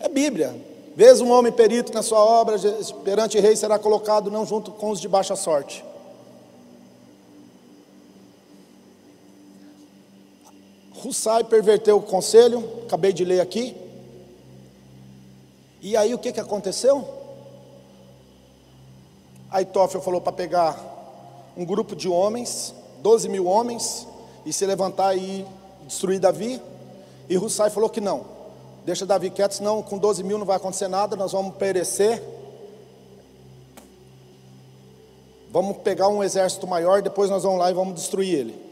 é 0.00 0.08
Bíblia. 0.08 0.60
Vês 0.96 1.20
um 1.20 1.30
homem 1.30 1.52
perito 1.52 1.92
na 1.92 2.02
sua 2.02 2.18
obra, 2.18 2.56
perante 3.04 3.38
rei 3.38 3.54
será 3.54 3.78
colocado 3.78 4.32
não 4.32 4.44
junto 4.44 4.72
com 4.72 4.90
os 4.90 5.00
de 5.00 5.06
baixa 5.06 5.36
sorte. 5.36 5.84
Hussai 11.04 11.44
perverteu 11.44 11.98
o 11.98 12.02
conselho, 12.02 12.68
acabei 12.84 13.12
de 13.12 13.24
ler 13.24 13.38
aqui. 13.38 13.76
E 15.80 15.96
aí 15.96 16.12
o 16.12 16.18
que, 16.18 16.32
que 16.32 16.40
aconteceu? 16.40 17.08
Aitófel 19.48 20.02
falou 20.02 20.20
para 20.20 20.32
pegar 20.32 20.76
um 21.56 21.64
grupo 21.64 21.94
de 21.94 22.08
homens 22.08 22.74
12 22.98 23.28
mil 23.28 23.46
homens 23.46 24.04
e 24.44 24.52
se 24.52 24.66
levantar 24.66 25.16
e 25.16 25.46
destruir 25.86 26.18
Davi. 26.18 26.60
E 27.28 27.36
Hussai 27.36 27.70
falou 27.70 27.90
que 27.90 28.00
não, 28.00 28.24
deixa 28.84 29.04
Davi 29.04 29.30
quieto, 29.30 29.52
senão 29.52 29.82
com 29.82 29.98
12 29.98 30.22
mil 30.22 30.38
não 30.38 30.46
vai 30.46 30.56
acontecer 30.56 30.88
nada, 30.88 31.16
nós 31.16 31.32
vamos 31.32 31.56
perecer. 31.56 32.22
Vamos 35.50 35.78
pegar 35.78 36.08
um 36.08 36.22
exército 36.22 36.66
maior, 36.66 37.02
depois 37.02 37.30
nós 37.30 37.42
vamos 37.42 37.58
lá 37.58 37.70
e 37.70 37.74
vamos 37.74 37.94
destruir 37.94 38.34
ele. 38.34 38.66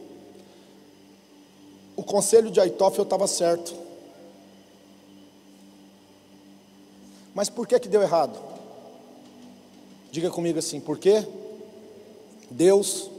O 1.97 2.03
conselho 2.03 2.51
de 2.51 2.61
Aitófel 2.61 3.05
estava 3.05 3.27
certo. 3.27 3.75
Mas 7.35 7.49
por 7.49 7.67
que 7.67 7.79
que 7.81 7.89
deu 7.89 8.03
errado? 8.03 8.39
Diga 10.11 10.31
comigo 10.31 10.59
assim, 10.59 10.79
por 10.79 10.99
quê? 10.99 11.27
Deus 12.51 13.11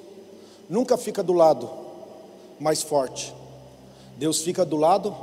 nunca 0.69 0.95
fica 0.95 1.21
do 1.21 1.33
lado 1.33 1.69
mais 2.59 2.81
forte. 2.81 3.33
Deus 4.17 4.41
fica 4.41 4.63
do 4.63 4.77
lado 4.77 5.13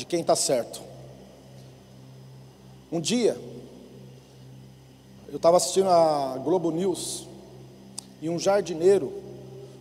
de 0.00 0.06
quem 0.06 0.22
está 0.22 0.34
certo. 0.34 0.80
Um 2.90 2.98
dia, 2.98 3.38
eu 5.28 5.36
estava 5.36 5.58
assistindo 5.58 5.90
a 5.90 6.40
Globo 6.42 6.70
News 6.70 7.26
e 8.22 8.30
um 8.30 8.38
jardineiro 8.38 9.12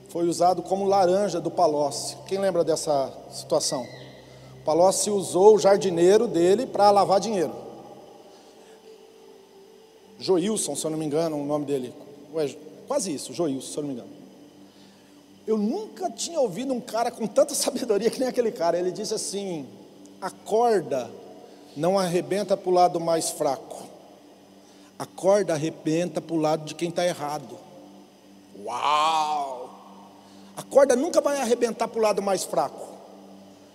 foi 0.10 0.28
usado 0.28 0.62
como 0.62 0.86
laranja 0.86 1.40
do 1.40 1.50
Palocci. 1.50 2.18
Quem 2.28 2.38
lembra 2.38 2.66
dessa 2.66 3.14
situação? 3.32 3.88
O 4.62 4.66
Palocci 4.66 5.10
usou 5.10 5.56
o 5.56 5.60
jardineiro 5.60 6.28
dele 6.28 6.66
para 6.66 6.92
lavar 6.92 7.22
dinheiro. 7.22 7.54
Joilson, 10.20 10.76
se 10.76 10.86
eu 10.86 10.92
não 10.92 10.98
me 10.98 11.06
engano, 11.06 11.38
o 11.38 11.46
nome 11.46 11.66
dele. 11.66 11.94
Ué, 12.34 12.54
quase 12.90 13.14
isso, 13.14 13.34
Joilson, 13.34 13.72
se 13.72 13.78
eu 13.78 13.84
não 13.84 13.88
me 13.88 13.96
engano. 13.96 14.10
Eu 15.48 15.58
nunca 15.58 16.12
tinha 16.12 16.42
ouvido 16.42 16.74
um 16.74 16.82
cara 16.82 17.10
com 17.10 17.26
tanta 17.26 17.56
sabedoria 17.56 18.10
que 18.10 18.20
nem 18.20 18.28
aquele 18.28 18.52
cara. 18.52 18.78
Ele 18.78 18.92
disse 18.92 19.14
assim: 19.14 19.66
a 20.22 20.30
corda 20.30 21.10
não 21.76 21.98
arrebenta 21.98 22.58
para 22.58 22.70
o 22.70 22.74
lado 22.74 23.00
mais 23.00 23.30
fraco, 23.30 23.84
a 24.98 25.06
corda 25.06 25.54
arrebenta 25.54 26.20
para 26.20 26.36
o 26.36 26.40
lado 26.40 26.66
de 26.66 26.76
quem 26.76 26.90
está 26.90 27.06
errado. 27.06 27.58
Uau! 28.66 29.70
A 30.58 30.64
corda 30.64 30.94
nunca 30.94 31.22
vai 31.22 31.40
arrebentar 31.40 31.88
para 31.88 32.00
o 32.00 32.02
lado 32.02 32.22
mais 32.22 32.44
fraco. 32.44 32.86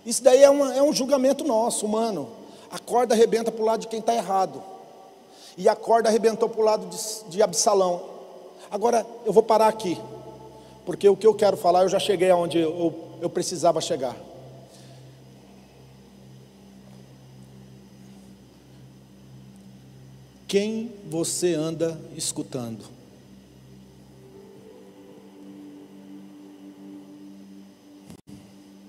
Isso 0.05 0.23
daí 0.23 0.43
é, 0.43 0.51
uma, 0.51 0.75
é 0.75 0.83
um 0.83 0.93
julgamento 0.93 1.43
nosso, 1.45 1.87
humano. 1.87 2.29
A 2.71 2.79
corda 2.79 3.15
arrebenta 3.15 3.51
para 3.51 3.63
o 3.63 3.65
lado 3.65 3.81
de 3.81 3.89
quem 3.89 4.01
está 4.01 4.15
errado. 4.15 4.63
E 5.57 5.67
a 5.67 5.75
corda 5.75 6.11
arrebentou 6.11 6.47
para 6.47 6.61
o 6.61 6.65
lado 6.65 6.87
de, 6.87 7.31
de 7.31 7.43
Absalão. 7.43 8.03
Agora 8.71 9.07
eu 9.25 9.33
vou 9.33 9.43
parar 9.43 9.69
aqui. 9.69 9.99
Porque 10.85 11.09
o 11.09 11.17
que 11.17 11.27
eu 11.27 11.33
quero 11.33 11.57
falar, 11.57 11.85
eu 11.85 11.89
já 11.89 11.99
cheguei 11.99 12.31
aonde 12.31 12.59
eu, 12.59 12.95
eu 13.23 13.31
precisava 13.31 13.81
chegar. 13.81 14.15
Quem 20.47 20.93
você 21.11 21.55
anda 21.55 21.99
escutando? 22.17 22.85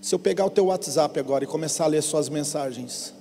Se 0.01 0.13
eu 0.13 0.19
pegar 0.19 0.45
o 0.45 0.51
teu 0.51 0.65
WhatsApp 0.65 1.19
agora 1.19 1.45
e 1.45 1.47
começar 1.47 1.85
a 1.85 1.87
ler 1.87 2.03
suas 2.03 2.29
mensagens, 2.29 3.11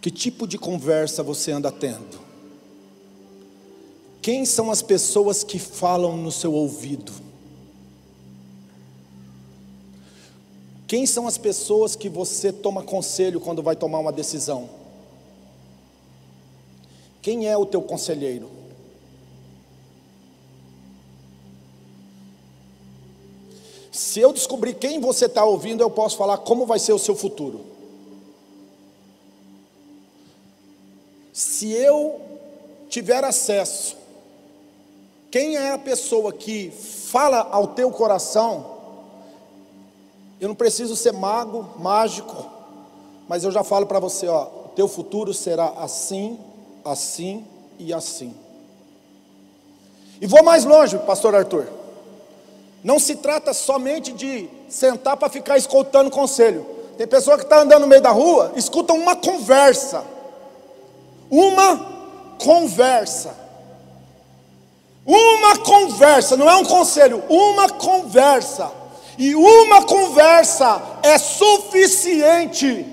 que 0.00 0.12
tipo 0.12 0.46
de 0.46 0.56
conversa 0.56 1.24
você 1.24 1.50
anda 1.50 1.72
tendo? 1.72 2.20
Quem 4.22 4.44
são 4.44 4.70
as 4.70 4.82
pessoas 4.82 5.42
que 5.42 5.58
falam 5.58 6.16
no 6.16 6.30
seu 6.30 6.52
ouvido? 6.52 7.27
Quem 10.88 11.04
são 11.04 11.26
as 11.26 11.36
pessoas 11.36 11.94
que 11.94 12.08
você 12.08 12.50
toma 12.50 12.82
conselho 12.82 13.38
quando 13.38 13.62
vai 13.62 13.76
tomar 13.76 13.98
uma 13.98 14.10
decisão? 14.10 14.70
Quem 17.20 17.46
é 17.46 17.54
o 17.58 17.66
teu 17.66 17.82
conselheiro? 17.82 18.48
Se 23.92 24.18
eu 24.18 24.32
descobrir 24.32 24.74
quem 24.74 24.98
você 24.98 25.26
está 25.26 25.44
ouvindo, 25.44 25.82
eu 25.82 25.90
posso 25.90 26.16
falar 26.16 26.38
como 26.38 26.64
vai 26.64 26.78
ser 26.78 26.94
o 26.94 26.98
seu 26.98 27.14
futuro. 27.14 27.60
Se 31.30 31.70
eu 31.70 32.18
tiver 32.88 33.22
acesso, 33.24 33.94
quem 35.30 35.56
é 35.56 35.72
a 35.72 35.78
pessoa 35.78 36.32
que 36.32 36.70
fala 36.70 37.40
ao 37.40 37.68
teu 37.68 37.90
coração, 37.90 38.77
eu 40.40 40.48
não 40.48 40.54
preciso 40.54 40.94
ser 40.94 41.12
mago, 41.12 41.68
mágico, 41.78 42.46
mas 43.28 43.44
eu 43.44 43.50
já 43.50 43.64
falo 43.64 43.86
para 43.86 43.98
você, 43.98 44.28
ó, 44.28 44.44
o 44.44 44.68
teu 44.74 44.86
futuro 44.86 45.34
será 45.34 45.72
assim, 45.78 46.38
assim 46.84 47.44
e 47.78 47.92
assim. 47.92 48.34
E 50.20 50.26
vou 50.26 50.42
mais 50.42 50.64
longe, 50.64 50.98
pastor 50.98 51.34
Arthur. 51.34 51.66
Não 52.82 52.98
se 52.98 53.16
trata 53.16 53.52
somente 53.52 54.12
de 54.12 54.48
sentar 54.68 55.16
para 55.16 55.28
ficar 55.28 55.58
escutando 55.58 56.10
conselho. 56.10 56.64
Tem 56.96 57.06
pessoa 57.06 57.36
que 57.36 57.44
está 57.44 57.60
andando 57.60 57.82
no 57.82 57.86
meio 57.86 58.02
da 58.02 58.10
rua, 58.10 58.52
escuta 58.56 58.92
uma 58.92 59.16
conversa. 59.16 60.04
Uma 61.30 61.76
conversa. 62.38 63.34
Uma 65.04 65.58
conversa, 65.58 66.36
não 66.36 66.50
é 66.50 66.56
um 66.56 66.64
conselho, 66.64 67.22
uma 67.28 67.68
conversa. 67.70 68.70
E 69.18 69.34
uma 69.34 69.82
conversa 69.82 70.80
é 71.02 71.18
suficiente 71.18 72.86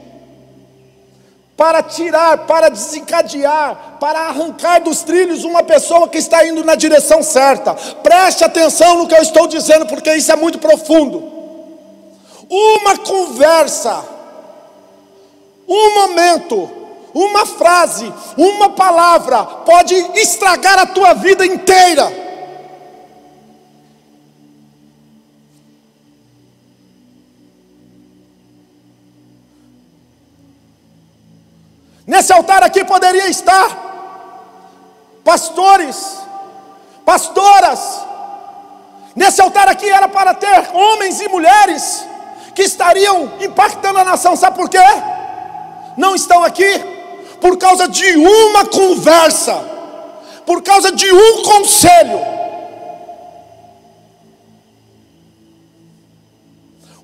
para 1.55 1.83
tirar, 1.83 2.39
para 2.39 2.69
desencadear, 2.69 3.97
para 3.99 4.21
arrancar 4.21 4.81
dos 4.81 5.03
trilhos 5.03 5.43
uma 5.43 5.61
pessoa 5.61 6.09
que 6.09 6.17
está 6.17 6.45
indo 6.45 6.65
na 6.65 6.73
direção 6.73 7.21
certa. 7.21 7.75
Preste 7.75 8.43
atenção 8.43 8.97
no 8.97 9.07
que 9.07 9.15
eu 9.15 9.21
estou 9.21 9.47
dizendo, 9.47 9.85
porque 9.85 10.13
isso 10.15 10.31
é 10.31 10.35
muito 10.35 10.57
profundo. 10.57 11.31
Uma 12.49 12.97
conversa, 12.97 14.03
um 15.67 15.95
momento, 15.95 16.69
uma 17.13 17.45
frase, 17.45 18.11
uma 18.35 18.71
palavra 18.71 19.43
pode 19.43 19.95
estragar 20.15 20.79
a 20.79 20.85
tua 20.87 21.13
vida 21.13 21.45
inteira. 21.45 22.24
Nesse 32.15 32.31
altar 32.31 32.63
aqui 32.63 32.81
poderia 32.85 33.27
estar 33.27 33.67
pastores, 35.21 35.97
pastoras. 37.03 38.05
Nesse 39.13 39.41
altar 39.41 39.67
aqui 39.67 39.89
era 39.89 40.07
para 40.07 40.33
ter 40.33 40.69
homens 40.73 41.19
e 41.19 41.27
mulheres 41.27 42.07
que 42.55 42.61
estariam 42.61 43.33
impactando 43.41 43.99
a 43.99 44.05
nação. 44.05 44.33
Sabe 44.37 44.55
por 44.55 44.69
quê? 44.69 44.79
Não 45.97 46.15
estão 46.15 46.41
aqui 46.41 46.71
por 47.41 47.57
causa 47.57 47.85
de 47.85 48.15
uma 48.15 48.63
conversa, 48.63 49.55
por 50.45 50.63
causa 50.63 50.93
de 50.93 51.11
um 51.11 51.43
conselho. 51.43 52.21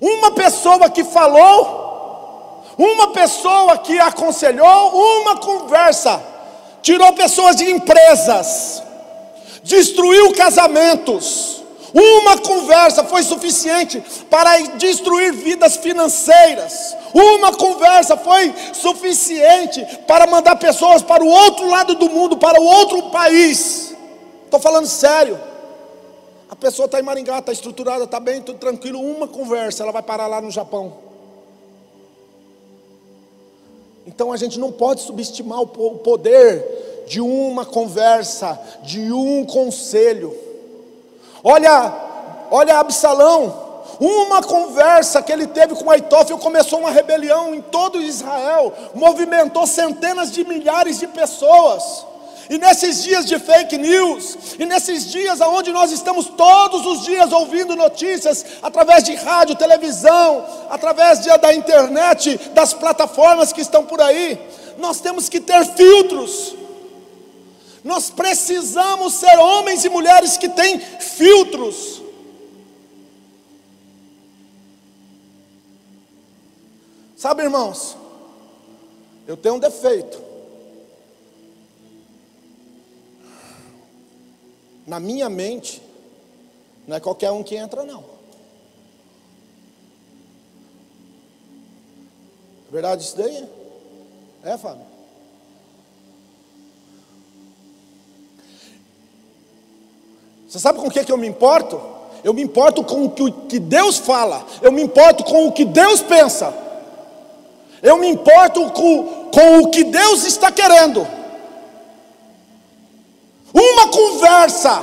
Uma 0.00 0.30
pessoa 0.30 0.88
que 0.88 1.04
falou 1.04 1.81
uma 2.76 3.12
pessoa 3.12 3.78
que 3.78 3.98
aconselhou, 3.98 5.20
uma 5.20 5.36
conversa, 5.36 6.22
tirou 6.80 7.12
pessoas 7.12 7.56
de 7.56 7.70
empresas, 7.70 8.82
destruiu 9.62 10.32
casamentos. 10.34 11.62
Uma 11.94 12.38
conversa 12.38 13.04
foi 13.04 13.22
suficiente 13.22 14.02
para 14.30 14.56
destruir 14.78 15.34
vidas 15.34 15.76
financeiras. 15.76 16.96
Uma 17.12 17.52
conversa 17.52 18.16
foi 18.16 18.52
suficiente 18.72 19.84
para 20.06 20.26
mandar 20.26 20.56
pessoas 20.56 21.02
para 21.02 21.22
o 21.22 21.28
outro 21.28 21.68
lado 21.68 21.94
do 21.94 22.08
mundo, 22.08 22.38
para 22.38 22.58
o 22.58 22.64
outro 22.64 23.10
país. 23.10 23.94
Estou 24.46 24.58
falando 24.58 24.86
sério. 24.86 25.38
A 26.48 26.56
pessoa 26.56 26.86
está 26.86 26.98
em 26.98 27.02
Maringá, 27.02 27.38
está 27.40 27.52
estruturada, 27.52 28.04
está 28.04 28.18
bem, 28.18 28.40
tudo 28.40 28.58
tranquilo. 28.58 28.98
Uma 28.98 29.28
conversa, 29.28 29.82
ela 29.82 29.92
vai 29.92 30.02
parar 30.02 30.26
lá 30.26 30.40
no 30.40 30.50
Japão. 30.50 31.01
Então 34.06 34.32
a 34.32 34.36
gente 34.36 34.58
não 34.58 34.72
pode 34.72 35.02
subestimar 35.02 35.60
o 35.60 35.66
poder 35.66 37.04
de 37.06 37.20
uma 37.20 37.64
conversa, 37.64 38.58
de 38.82 39.12
um 39.12 39.44
conselho. 39.44 40.36
Olha, 41.42 41.92
olha 42.50 42.78
Absalão, 42.78 43.72
uma 44.00 44.42
conversa 44.42 45.22
que 45.22 45.32
ele 45.32 45.46
teve 45.46 45.74
com 45.74 45.90
Aitófel 45.90 46.38
começou 46.38 46.80
uma 46.80 46.90
rebelião 46.90 47.54
em 47.54 47.60
todo 47.60 48.00
Israel, 48.00 48.72
movimentou 48.94 49.66
centenas 49.66 50.32
de 50.32 50.44
milhares 50.44 50.98
de 50.98 51.06
pessoas. 51.06 52.04
E 52.52 52.58
nesses 52.58 53.02
dias 53.02 53.24
de 53.24 53.38
fake 53.38 53.78
news, 53.78 54.36
e 54.58 54.66
nesses 54.66 55.10
dias 55.10 55.40
onde 55.40 55.72
nós 55.72 55.90
estamos 55.90 56.26
todos 56.26 56.84
os 56.84 57.02
dias 57.02 57.32
ouvindo 57.32 57.74
notícias 57.74 58.44
através 58.60 59.04
de 59.04 59.14
rádio, 59.14 59.56
televisão, 59.56 60.46
através 60.68 61.20
de, 61.20 61.34
da 61.38 61.54
internet, 61.54 62.36
das 62.50 62.74
plataformas 62.74 63.54
que 63.54 63.62
estão 63.62 63.86
por 63.86 64.02
aí, 64.02 64.38
nós 64.76 65.00
temos 65.00 65.30
que 65.30 65.40
ter 65.40 65.64
filtros. 65.64 66.54
Nós 67.82 68.10
precisamos 68.10 69.14
ser 69.14 69.34
homens 69.38 69.86
e 69.86 69.88
mulheres 69.88 70.36
que 70.36 70.50
têm 70.50 70.78
filtros. 70.78 72.02
Sabe, 77.16 77.44
irmãos, 77.44 77.96
eu 79.26 79.38
tenho 79.38 79.54
um 79.54 79.58
defeito. 79.58 80.31
Na 84.86 84.98
minha 84.98 85.28
mente, 85.28 85.82
não 86.86 86.96
é 86.96 87.00
qualquer 87.00 87.30
um 87.30 87.42
que 87.42 87.56
entra, 87.56 87.84
não. 87.84 88.00
É 92.68 92.72
verdade 92.72 93.02
isso 93.02 93.16
daí? 93.16 93.48
É, 94.44 94.58
Fábio? 94.58 94.86
Você 100.48 100.58
sabe 100.58 100.78
com 100.80 100.88
o 100.88 100.90
que, 100.90 101.04
que 101.04 101.12
eu 101.12 101.16
me 101.16 101.26
importo? 101.26 101.80
Eu 102.22 102.34
me 102.34 102.42
importo 102.42 102.84
com 102.84 103.06
o 103.06 103.10
que 103.10 103.58
Deus 103.58 103.98
fala, 103.98 104.46
eu 104.60 104.70
me 104.70 104.82
importo 104.82 105.24
com 105.24 105.48
o 105.48 105.52
que 105.52 105.64
Deus 105.64 106.00
pensa, 106.02 106.54
eu 107.82 107.96
me 107.96 108.06
importo 108.06 108.70
com, 108.70 109.30
com 109.30 109.58
o 109.62 109.70
que 109.70 109.82
Deus 109.82 110.24
está 110.24 110.52
querendo. 110.52 111.06
Uma 113.52 113.88
conversa 113.88 114.82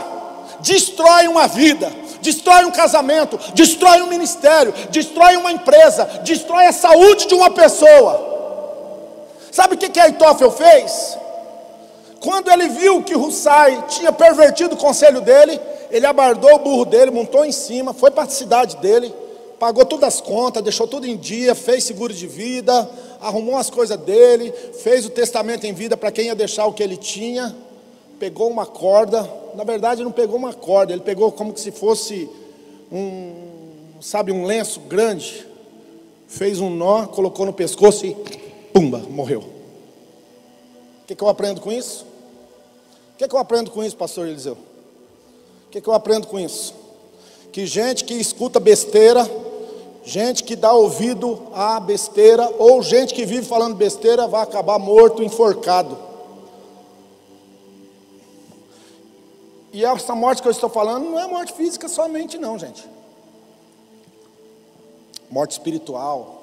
destrói 0.62 1.28
uma 1.28 1.48
vida, 1.48 1.92
destrói 2.22 2.66
um 2.66 2.72
casamento, 2.72 3.40
destrói 3.54 4.02
um 4.02 4.08
ministério, 4.08 4.74
destrói 4.90 5.38
uma 5.38 5.52
empresa, 5.52 6.06
destrói 6.24 6.66
a 6.66 6.74
saúde 6.74 7.28
de 7.28 7.34
uma 7.34 7.50
pessoa. 7.50 8.28
Sabe 9.52 9.76
o 9.76 9.78
que, 9.78 9.90
que 9.90 10.00
fez? 10.52 11.18
Quando 12.20 12.52
ele 12.52 12.68
viu 12.68 13.02
que 13.02 13.16
Hussai 13.16 13.86
tinha 13.88 14.12
pervertido 14.12 14.76
o 14.76 14.78
conselho 14.78 15.22
dele, 15.22 15.60
ele 15.90 16.06
abardou 16.06 16.54
o 16.56 16.60
burro 16.60 16.86
dele, 16.86 17.12
montou 17.12 17.46
em 17.46 17.52
cima, 17.52 17.94
foi 17.94 18.12
para 18.12 18.24
a 18.24 18.30
cidade 18.30 18.76
dele, 18.78 19.14
pagou 19.58 19.86
todas 19.86 20.16
as 20.16 20.22
contas, 20.22 20.62
deixou 20.62 20.86
tudo 20.88 21.08
em 21.08 21.18
dia, 21.18 21.56
fez 21.56 21.84
seguro 21.86 22.14
de 22.14 22.28
vida, 22.28 22.90
arrumou 23.22 23.58
as 23.58 23.70
coisas 23.70 23.98
dele, 23.98 24.54
fez 24.84 25.06
o 25.06 25.10
testamento 25.10 25.66
em 25.66 25.74
vida 25.74 25.98
para 25.98 26.12
quem 26.12 26.26
ia 26.26 26.36
deixar 26.36 26.66
o 26.66 26.74
que 26.74 26.84
ele 26.84 26.98
tinha, 26.98 27.56
pegou 28.20 28.50
uma 28.50 28.66
corda, 28.66 29.28
na 29.56 29.64
verdade 29.64 30.04
não 30.04 30.12
pegou 30.12 30.36
uma 30.36 30.54
corda, 30.54 30.92
ele 30.92 31.02
pegou 31.02 31.32
como 31.32 31.58
se 31.58 31.72
fosse 31.72 32.30
um, 32.92 33.34
sabe, 34.02 34.32
um 34.32 34.46
lenço 34.46 34.82
grande, 34.82 35.48
fez 36.28 36.60
um 36.60 36.70
nó, 36.70 37.08
colocou 37.08 37.46
no 37.46 37.54
pescoço 37.54 38.06
e 38.06 38.16
pumba, 38.74 39.00
morreu. 39.10 39.40
O 39.40 41.08
que, 41.08 41.16
que 41.16 41.24
eu 41.24 41.30
aprendo 41.30 41.62
com 41.62 41.72
isso? 41.72 42.06
O 43.14 43.18
que, 43.18 43.28
que 43.28 43.34
eu 43.34 43.40
aprendo 43.40 43.72
com 43.72 43.84
isso, 43.84 43.98
pastor 43.98 44.28
Eliseu? 44.28 44.54
O 44.54 45.72
que, 45.72 45.82
que 45.82 45.88
eu 45.88 45.94
aprendo 45.94 46.28
com 46.28 46.40
isso? 46.40 46.74
Que 47.52 47.66
gente 47.66 48.04
que 48.04 48.14
escuta 48.14 48.60
besteira, 48.60 49.30
gente 50.04 50.44
que 50.44 50.56
dá 50.56 50.74
ouvido 50.74 51.48
à 51.54 51.80
besteira, 51.80 52.50
ou 52.60 52.82
gente 52.84 53.14
que 53.14 53.26
vive 53.26 53.46
falando 53.46 53.76
besteira, 53.76 54.28
vai 54.28 54.44
acabar 54.44 54.78
morto, 54.78 55.24
enforcado. 55.24 56.09
E 59.72 59.86
essa 59.86 60.16
morte 60.16 60.42
que 60.42 60.48
eu 60.48 60.52
estou 60.52 60.70
falando 60.70 61.10
não 61.10 61.20
é 61.20 61.28
morte 61.28 61.54
física 61.54 61.88
somente, 61.88 62.38
não, 62.38 62.58
gente. 62.58 62.88
Morte 65.30 65.52
espiritual. 65.52 66.40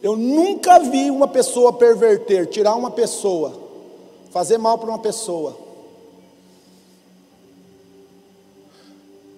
Eu 0.00 0.16
nunca 0.16 0.78
vi 0.78 1.10
uma 1.10 1.26
pessoa 1.26 1.72
perverter, 1.72 2.46
tirar 2.46 2.76
uma 2.76 2.90
pessoa, 2.90 3.52
fazer 4.30 4.58
mal 4.58 4.78
para 4.78 4.90
uma 4.90 4.98
pessoa 4.98 5.58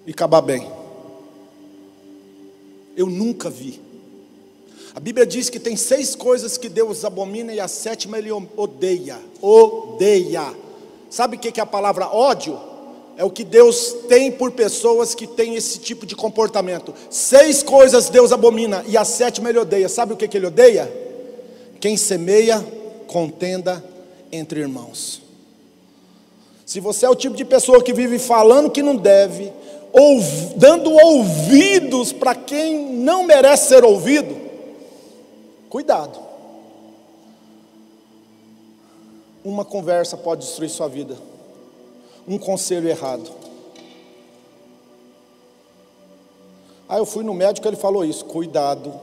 e 0.05 0.11
acabar 0.11 0.41
bem. 0.41 0.71
Eu 2.95 3.07
nunca 3.07 3.49
vi. 3.49 3.81
A 4.93 4.99
Bíblia 4.99 5.25
diz 5.25 5.49
que 5.49 5.59
tem 5.59 5.75
seis 5.75 6.15
coisas 6.15 6.57
que 6.57 6.69
Deus 6.69 7.05
abomina 7.05 7.53
e 7.53 7.59
a 7.59 7.67
sétima 7.67 8.19
ele 8.19 8.31
odeia. 8.31 9.19
Odeia. 9.41 10.53
Sabe 11.11 11.35
o 11.35 11.39
que 11.39 11.59
é 11.59 11.61
a 11.61 11.65
palavra 11.65 12.07
ódio? 12.07 12.57
É 13.17 13.25
o 13.25 13.29
que 13.29 13.43
Deus 13.43 13.93
tem 14.07 14.31
por 14.31 14.51
pessoas 14.51 15.13
que 15.13 15.27
têm 15.27 15.55
esse 15.55 15.77
tipo 15.77 16.05
de 16.05 16.15
comportamento. 16.15 16.93
Seis 17.09 17.61
coisas 17.61 18.09
Deus 18.09 18.31
abomina 18.31 18.81
e 18.87 18.95
a 18.95 19.03
sétima 19.03 19.49
ele 19.49 19.59
odeia. 19.59 19.89
Sabe 19.89 20.13
o 20.13 20.17
que, 20.17 20.25
que 20.25 20.37
ele 20.37 20.47
odeia? 20.47 20.91
Quem 21.81 21.97
semeia 21.97 22.65
contenda 23.07 23.83
entre 24.31 24.61
irmãos. 24.61 25.21
Se 26.65 26.79
você 26.79 27.05
é 27.05 27.09
o 27.09 27.15
tipo 27.15 27.35
de 27.35 27.43
pessoa 27.43 27.83
que 27.83 27.91
vive 27.91 28.17
falando 28.17 28.71
que 28.71 28.81
não 28.81 28.95
deve, 28.95 29.51
dando 30.55 30.91
ouvidos 30.91 32.13
para 32.13 32.33
quem 32.33 32.93
não 32.93 33.25
merece 33.25 33.67
ser 33.67 33.83
ouvido, 33.83 34.33
cuidado. 35.69 36.30
Uma 39.43 39.65
conversa 39.65 40.15
pode 40.15 40.41
destruir 40.45 40.69
sua 40.69 40.87
vida, 40.87 41.17
um 42.27 42.37
conselho 42.37 42.87
errado. 42.87 43.31
Aí 46.87 46.99
eu 46.99 47.05
fui 47.05 47.23
no 47.23 47.33
médico, 47.33 47.67
ele 47.67 47.77
falou 47.77 48.03
isso, 48.03 48.25
cuidado. 48.25 48.93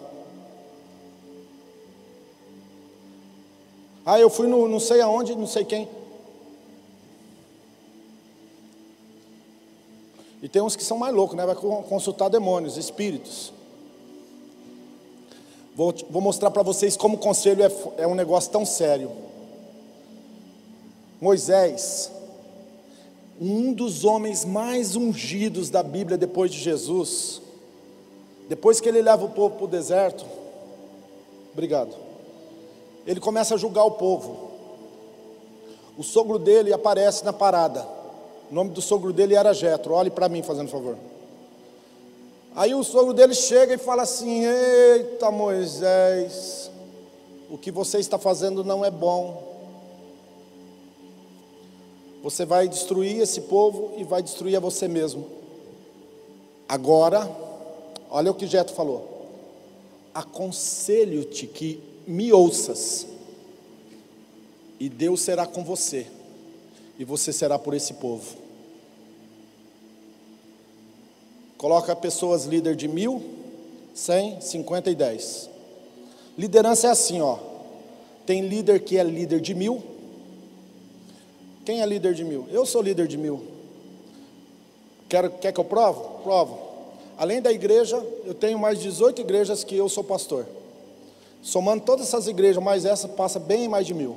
Aí 4.05 4.22
eu 4.22 4.31
fui 4.31 4.46
no 4.46 4.68
não 4.68 4.79
sei 4.79 5.01
aonde, 5.01 5.35
não 5.35 5.46
sei 5.46 5.64
quem. 5.64 5.88
E 10.42 10.48
tem 10.48 10.62
uns 10.62 10.77
que 10.77 10.85
são 10.85 10.96
mais 10.96 11.14
loucos, 11.14 11.37
né? 11.37 11.44
Vai 11.44 11.55
consultar 11.55 12.29
demônios, 12.29 12.77
espíritos. 12.77 13.53
Vou, 15.74 15.94
vou 16.11 16.22
mostrar 16.22 16.51
para 16.51 16.62
vocês 16.62 16.96
como 16.96 17.16
o 17.16 17.20
conselho 17.20 17.62
é, 17.64 17.72
é 18.03 18.07
um 18.07 18.14
negócio 18.14 18.51
tão 18.51 18.64
sério. 18.64 19.11
Moisés, 21.20 22.11
um 23.40 23.72
dos 23.72 24.04
homens 24.04 24.44
mais 24.44 24.96
ungidos 24.96 25.70
da 25.70 25.83
Bíblia 25.83 26.16
depois 26.16 26.50
de 26.50 26.59
Jesus, 26.59 27.40
depois 28.48 28.81
que 28.81 28.88
ele 28.88 29.02
leva 29.02 29.24
o 29.24 29.31
povo 29.31 29.57
para 29.57 29.64
o 29.64 29.68
deserto, 29.68 30.24
obrigado, 31.52 31.94
ele 33.07 33.20
começa 33.20 33.54
a 33.54 33.59
julgar 33.59 33.85
o 33.85 33.92
povo. 33.92 34.48
O 35.96 36.02
sogro 36.04 36.38
dele 36.38 36.72
aparece 36.72 37.24
na 37.24 37.33
parada. 37.33 37.85
O 38.50 38.54
nome 38.54 38.70
do 38.70 38.81
sogro 38.81 39.12
dele 39.12 39.35
era 39.35 39.52
Jetro. 39.52 39.94
Olhe 39.94 40.11
para 40.11 40.28
mim, 40.28 40.42
fazendo 40.42 40.70
favor. 40.70 40.96
Aí 42.54 42.74
o 42.74 42.85
sogro 42.85 43.12
dele 43.12 43.35
chega 43.35 43.74
e 43.74 43.78
fala 43.78 44.02
assim: 44.02 44.44
Eita 44.44 45.31
Moisés, 45.31 46.70
o 47.50 47.59
que 47.59 47.70
você 47.70 47.98
está 47.98 48.18
fazendo 48.18 48.62
não 48.62 48.85
é 48.85 48.90
bom. 48.90 49.48
Você 52.22 52.44
vai 52.44 52.68
destruir 52.68 53.20
esse 53.20 53.42
povo 53.42 53.92
e 53.96 54.04
vai 54.04 54.22
destruir 54.22 54.57
a 54.57 54.61
você 54.61 54.88
mesmo. 54.88 55.26
Agora, 56.68 57.31
olha 58.11 58.31
o 58.31 58.35
que 58.35 58.46
Jetro 58.46 58.74
falou. 58.74 59.26
Aconselho-te 60.12 61.46
que 61.46 61.81
me 62.07 62.33
ouças, 62.33 63.07
e 64.81 64.88
Deus 64.88 65.20
será 65.20 65.46
com 65.46 65.62
você 65.62 66.07
e 66.98 67.04
você 67.04 67.33
será 67.33 67.59
por 67.59 67.74
esse 67.74 67.94
povo. 67.94 68.37
Coloca 71.57 71.94
pessoas 71.96 72.44
líder 72.44 72.76
de 72.76 72.87
mil, 72.87 73.22
cem, 73.92 74.40
cinquenta 74.40 74.90
e 74.90 74.94
dez. 74.94 75.50
Liderança 76.37 76.87
é 76.87 76.90
assim, 76.90 77.20
ó. 77.20 77.38
Tem 78.24 78.42
líder 78.42 78.81
que 78.85 78.96
é 78.96 79.02
líder 79.02 79.40
de 79.40 79.54
mil. 79.54 79.83
Quem 81.68 81.83
é 81.83 81.85
líder 81.85 82.14
de 82.14 82.24
mil? 82.24 82.46
Eu 82.50 82.64
sou 82.64 82.81
líder 82.81 83.07
de 83.07 83.18
mil. 83.18 83.42
Quer, 85.07 85.28
quer 85.33 85.52
que 85.52 85.61
eu 85.61 85.64
provo? 85.64 86.22
Provo. 86.22 86.59
Além 87.18 87.42
da 87.42 87.52
igreja, 87.52 88.02
eu 88.24 88.33
tenho 88.33 88.59
mais 88.59 88.81
18 88.81 89.20
igrejas 89.20 89.62
que 89.64 89.76
eu 89.76 89.87
sou 89.87 90.02
pastor. 90.02 90.46
Somando 91.42 91.85
todas 91.85 92.07
essas 92.07 92.26
igrejas, 92.26 92.64
mais 92.64 92.87
essa 92.87 93.07
passa 93.07 93.38
bem 93.38 93.68
mais 93.68 93.87
de 93.87 93.92
mil. 93.92 94.16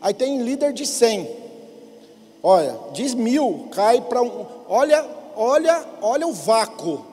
Aí 0.00 0.12
tem 0.12 0.42
líder 0.42 0.72
de 0.72 0.84
100. 0.84 1.30
Olha, 2.42 2.76
diz 2.92 3.14
mil, 3.14 3.68
cai 3.70 4.00
para 4.00 4.20
um. 4.20 4.44
Olha, 4.68 5.06
olha, 5.36 5.86
olha 6.02 6.26
o 6.26 6.32
vácuo. 6.32 7.06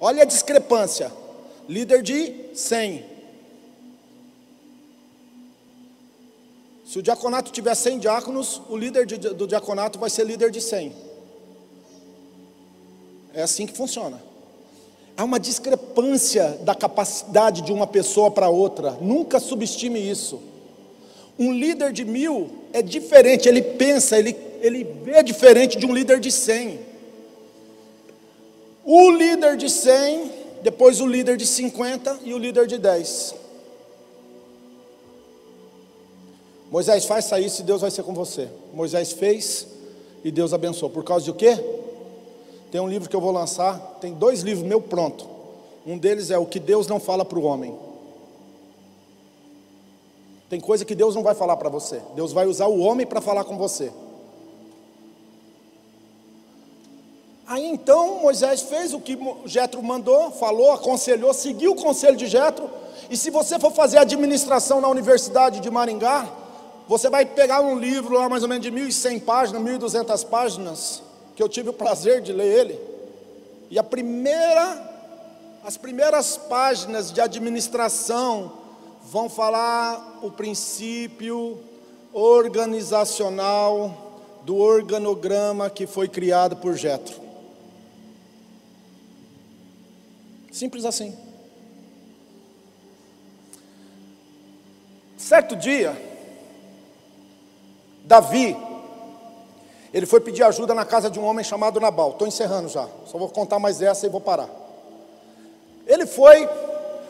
Olha 0.00 0.22
a 0.22 0.24
discrepância. 0.26 1.12
Líder 1.68 2.00
de 2.00 2.34
100. 2.54 3.13
Se 6.94 7.00
o 7.00 7.02
diaconato 7.02 7.50
tiver 7.50 7.74
100 7.74 7.98
diáconos, 7.98 8.62
o 8.70 8.76
líder 8.76 9.04
de, 9.04 9.18
do 9.18 9.48
diaconato 9.48 9.98
vai 9.98 10.08
ser 10.08 10.24
líder 10.24 10.52
de 10.52 10.60
100. 10.60 10.92
É 13.34 13.42
assim 13.42 13.66
que 13.66 13.76
funciona. 13.76 14.22
Há 15.16 15.24
uma 15.24 15.40
discrepância 15.40 16.50
da 16.62 16.72
capacidade 16.72 17.62
de 17.62 17.72
uma 17.72 17.84
pessoa 17.84 18.30
para 18.30 18.48
outra. 18.48 18.92
Nunca 19.00 19.40
subestime 19.40 20.08
isso. 20.08 20.40
Um 21.36 21.52
líder 21.52 21.92
de 21.92 22.04
mil 22.04 22.48
é 22.72 22.80
diferente, 22.80 23.48
ele 23.48 23.60
pensa, 23.60 24.16
ele, 24.16 24.36
ele 24.60 24.84
vê 24.84 25.20
diferente 25.20 25.76
de 25.76 25.86
um 25.86 25.92
líder 25.92 26.20
de 26.20 26.30
cem. 26.30 26.78
O 28.84 29.10
líder 29.10 29.56
de 29.56 29.68
cem, 29.68 30.30
depois 30.62 31.00
o 31.00 31.06
líder 31.08 31.36
de 31.36 31.44
cinquenta 31.44 32.16
e 32.22 32.32
o 32.32 32.38
líder 32.38 32.68
de 32.68 32.78
dez. 32.78 33.34
Moisés, 36.74 37.04
faça 37.04 37.38
isso 37.38 37.60
e 37.60 37.64
Deus 37.64 37.82
vai 37.82 37.90
ser 37.92 38.02
com 38.02 38.12
você. 38.12 38.48
Moisés 38.72 39.12
fez 39.12 39.64
e 40.24 40.32
Deus 40.32 40.52
abençoou. 40.52 40.90
Por 40.90 41.04
causa 41.04 41.24
de 41.24 41.32
quê? 41.32 41.56
Tem 42.72 42.80
um 42.80 42.88
livro 42.88 43.08
que 43.08 43.14
eu 43.14 43.20
vou 43.20 43.30
lançar, 43.30 43.78
tem 44.00 44.12
dois 44.12 44.40
livros 44.40 44.66
meu 44.66 44.80
pronto. 44.80 45.24
Um 45.86 45.96
deles 45.96 46.32
é 46.32 46.36
o 46.36 46.44
que 46.44 46.58
Deus 46.58 46.88
não 46.88 46.98
fala 46.98 47.24
para 47.24 47.38
o 47.38 47.44
homem. 47.44 47.78
Tem 50.50 50.58
coisa 50.58 50.84
que 50.84 50.96
Deus 50.96 51.14
não 51.14 51.22
vai 51.22 51.36
falar 51.36 51.56
para 51.58 51.68
você. 51.68 52.02
Deus 52.16 52.32
vai 52.32 52.44
usar 52.44 52.66
o 52.66 52.80
homem 52.80 53.06
para 53.06 53.20
falar 53.20 53.44
com 53.44 53.56
você. 53.56 53.92
Aí 57.46 57.64
então 57.66 58.18
Moisés 58.18 58.62
fez 58.62 58.92
o 58.92 58.98
que 58.98 59.16
Jetro 59.46 59.80
mandou, 59.80 60.32
falou, 60.32 60.72
aconselhou, 60.72 61.32
seguiu 61.32 61.70
o 61.70 61.76
conselho 61.76 62.16
de 62.16 62.26
Jetro. 62.26 62.68
E 63.08 63.16
se 63.16 63.30
você 63.30 63.60
for 63.60 63.70
fazer 63.70 63.98
administração 63.98 64.80
na 64.80 64.88
Universidade 64.88 65.60
de 65.60 65.70
Maringá, 65.70 66.42
você 66.86 67.08
vai 67.08 67.24
pegar 67.24 67.60
um 67.60 67.78
livro 67.78 68.14
lá 68.14 68.28
mais 68.28 68.42
ou 68.42 68.48
menos 68.48 68.62
de 68.62 68.70
1100 68.70 69.20
páginas, 69.20 69.62
1200 69.62 70.24
páginas, 70.24 71.02
que 71.34 71.42
eu 71.42 71.48
tive 71.48 71.70
o 71.70 71.72
prazer 71.72 72.20
de 72.20 72.32
ler 72.32 72.46
ele. 72.46 72.80
E 73.70 73.78
a 73.78 73.82
primeira 73.82 74.92
as 75.64 75.78
primeiras 75.78 76.36
páginas 76.36 77.10
de 77.10 77.22
administração 77.22 78.52
vão 79.02 79.30
falar 79.30 80.18
o 80.22 80.30
princípio 80.30 81.58
organizacional 82.12 84.42
do 84.44 84.58
organograma 84.58 85.70
que 85.70 85.86
foi 85.86 86.06
criado 86.06 86.56
por 86.56 86.74
Jetro. 86.74 87.18
Simples 90.52 90.84
assim. 90.84 91.16
Certo 95.16 95.56
dia, 95.56 95.96
Davi, 98.04 98.54
ele 99.92 100.04
foi 100.04 100.20
pedir 100.20 100.42
ajuda 100.42 100.74
na 100.74 100.84
casa 100.84 101.08
de 101.08 101.18
um 101.18 101.24
homem 101.24 101.42
chamado 101.42 101.80
Nabal. 101.80 102.10
Estou 102.10 102.28
encerrando 102.28 102.68
já, 102.68 102.86
só 103.06 103.16
vou 103.16 103.30
contar 103.30 103.58
mais 103.58 103.80
essa 103.80 104.06
e 104.06 104.10
vou 104.10 104.20
parar. 104.20 104.48
Ele 105.86 106.06
foi, 106.06 106.48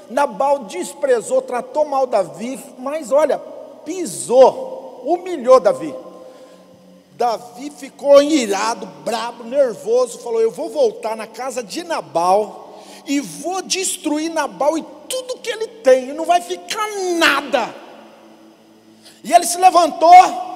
Nabal 0.08 0.60
desprezou, 0.60 1.42
tratou 1.42 1.84
mal 1.84 2.06
Davi, 2.06 2.62
mas 2.78 3.10
olha, 3.10 3.38
pisou, 3.84 5.02
humilhou 5.04 5.58
Davi. 5.58 5.94
Davi 7.16 7.70
ficou 7.70 8.22
irado, 8.22 8.86
brabo, 9.04 9.44
nervoso, 9.44 10.18
falou: 10.18 10.40
Eu 10.40 10.50
vou 10.50 10.68
voltar 10.68 11.16
na 11.16 11.26
casa 11.26 11.62
de 11.62 11.82
Nabal 11.82 12.82
e 13.06 13.20
vou 13.20 13.62
destruir 13.62 14.30
Nabal 14.30 14.78
e 14.78 14.84
tudo 15.08 15.38
que 15.38 15.50
ele 15.50 15.66
tem, 15.66 16.12
não 16.12 16.24
vai 16.24 16.40
ficar 16.40 16.86
nada. 17.18 17.74
E 19.22 19.32
ele 19.32 19.46
se 19.46 19.58
levantou 19.58 20.53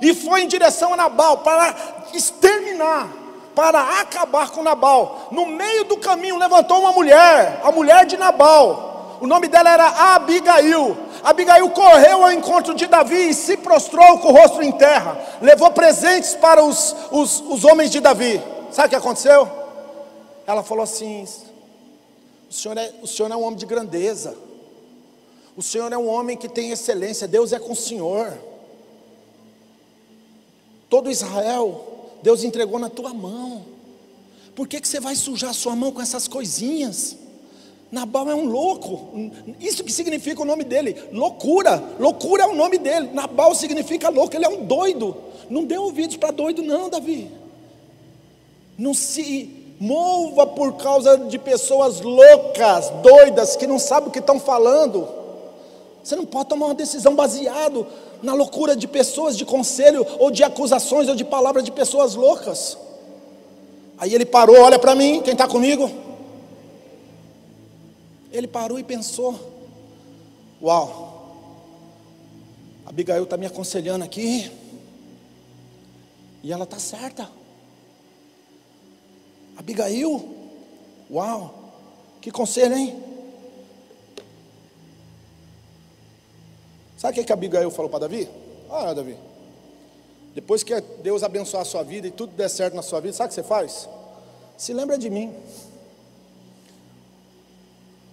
e 0.00 0.14
foi 0.14 0.42
em 0.42 0.48
direção 0.48 0.92
a 0.92 0.96
Nabal 0.96 1.38
para 1.38 1.74
exterminar, 2.12 3.08
para 3.54 4.00
acabar 4.00 4.50
com 4.50 4.62
Nabal. 4.62 5.28
No 5.30 5.46
meio 5.46 5.84
do 5.84 5.96
caminho 5.96 6.38
levantou 6.38 6.80
uma 6.80 6.92
mulher, 6.92 7.60
a 7.62 7.70
mulher 7.70 8.06
de 8.06 8.16
Nabal. 8.16 9.18
O 9.20 9.26
nome 9.26 9.48
dela 9.48 9.70
era 9.70 10.14
Abigail. 10.14 10.96
Abigail 11.22 11.70
correu 11.70 12.24
ao 12.24 12.32
encontro 12.32 12.74
de 12.74 12.86
Davi 12.86 13.30
e 13.30 13.34
se 13.34 13.56
prostrou 13.56 14.18
com 14.18 14.28
o 14.28 14.32
rosto 14.32 14.62
em 14.62 14.72
terra. 14.72 15.16
Levou 15.40 15.70
presentes 15.70 16.34
para 16.34 16.62
os, 16.62 16.94
os, 17.10 17.40
os 17.40 17.64
homens 17.64 17.90
de 17.90 18.00
Davi. 18.00 18.42
Sabe 18.70 18.88
o 18.88 18.90
que 18.90 18.96
aconteceu? 18.96 19.48
Ela 20.46 20.62
falou 20.62 20.84
assim: 20.84 21.26
o 22.50 22.52
senhor, 22.52 22.76
é, 22.76 22.92
o 23.00 23.06
senhor 23.06 23.30
é 23.30 23.36
um 23.36 23.44
homem 23.44 23.56
de 23.56 23.64
grandeza. 23.64 24.36
O 25.56 25.62
Senhor 25.62 25.92
é 25.92 25.96
um 25.96 26.08
homem 26.08 26.36
que 26.36 26.48
tem 26.48 26.70
excelência, 26.70 27.28
Deus 27.28 27.52
é 27.52 27.60
com 27.60 27.72
o 27.72 27.76
Senhor. 27.76 28.32
Todo 30.88 31.10
Israel, 31.10 32.10
Deus 32.22 32.44
entregou 32.44 32.78
na 32.78 32.88
tua 32.88 33.12
mão. 33.12 33.64
Por 34.54 34.68
que, 34.68 34.80
que 34.80 34.88
você 34.88 35.00
vai 35.00 35.16
sujar 35.16 35.50
a 35.50 35.54
sua 35.54 35.74
mão 35.74 35.90
com 35.90 36.00
essas 36.00 36.28
coisinhas? 36.28 37.16
Nabal 37.90 38.28
é 38.30 38.34
um 38.34 38.44
louco. 38.44 39.30
Isso 39.60 39.84
que 39.84 39.92
significa 39.92 40.42
o 40.42 40.44
nome 40.44 40.64
dele, 40.64 40.96
loucura. 41.12 41.82
Loucura 41.98 42.44
é 42.44 42.46
o 42.46 42.54
nome 42.54 42.78
dele. 42.78 43.10
Nabal 43.12 43.54
significa 43.54 44.08
louco, 44.08 44.34
ele 44.36 44.44
é 44.44 44.48
um 44.48 44.64
doido. 44.64 45.16
Não 45.50 45.64
dê 45.64 45.76
ouvidos 45.76 46.16
para 46.16 46.30
doido, 46.30 46.62
não, 46.62 46.88
Davi. 46.88 47.30
Não 48.76 48.94
se 48.94 49.76
mova 49.78 50.46
por 50.46 50.74
causa 50.74 51.18
de 51.18 51.38
pessoas 51.38 52.00
loucas, 52.00 52.90
doidas, 53.02 53.56
que 53.56 53.66
não 53.66 53.78
sabem 53.78 54.08
o 54.08 54.12
que 54.12 54.18
estão 54.18 54.40
falando. 54.40 55.06
Você 56.02 56.16
não 56.16 56.26
pode 56.26 56.48
tomar 56.48 56.66
uma 56.66 56.74
decisão 56.74 57.14
baseado 57.14 57.86
na 58.24 58.32
loucura 58.32 58.74
de 58.74 58.88
pessoas, 58.88 59.36
de 59.36 59.44
conselho, 59.44 60.06
ou 60.18 60.30
de 60.30 60.42
acusações, 60.42 61.08
ou 61.08 61.14
de 61.14 61.24
palavras 61.24 61.62
de 61.62 61.70
pessoas 61.70 62.14
loucas. 62.14 62.76
Aí 63.98 64.14
ele 64.14 64.24
parou, 64.24 64.58
olha 64.60 64.78
para 64.78 64.94
mim, 64.94 65.20
quem 65.22 65.34
está 65.34 65.46
comigo? 65.46 65.90
Ele 68.32 68.48
parou 68.48 68.78
e 68.78 68.82
pensou: 68.82 69.38
Uau, 70.60 71.14
Abigail 72.86 73.22
está 73.24 73.36
me 73.36 73.46
aconselhando 73.46 74.04
aqui, 74.04 74.50
e 76.42 76.50
ela 76.50 76.64
está 76.64 76.78
certa. 76.78 77.30
Abigail, 79.56 80.34
uau, 81.10 81.54
que 82.20 82.30
conselho, 82.30 82.76
hein? 82.76 83.13
Sabe 87.04 87.12
o 87.12 87.20
que, 87.20 87.26
que 87.26 87.32
Abigail 87.34 87.70
falou 87.70 87.90
para 87.90 87.98
Davi? 87.98 88.26
Ah, 88.70 88.94
Davi, 88.94 89.14
depois 90.34 90.62
que 90.62 90.80
Deus 91.02 91.22
abençoar 91.22 91.60
a 91.60 91.64
sua 91.66 91.82
vida 91.82 92.06
e 92.06 92.10
tudo 92.10 92.34
der 92.34 92.48
certo 92.48 92.74
na 92.74 92.80
sua 92.80 92.98
vida, 92.98 93.12
sabe 93.12 93.26
o 93.26 93.28
que 93.28 93.34
você 93.34 93.42
faz? 93.42 93.86
Se 94.56 94.72
lembra 94.72 94.96
de 94.96 95.10
mim. 95.10 95.30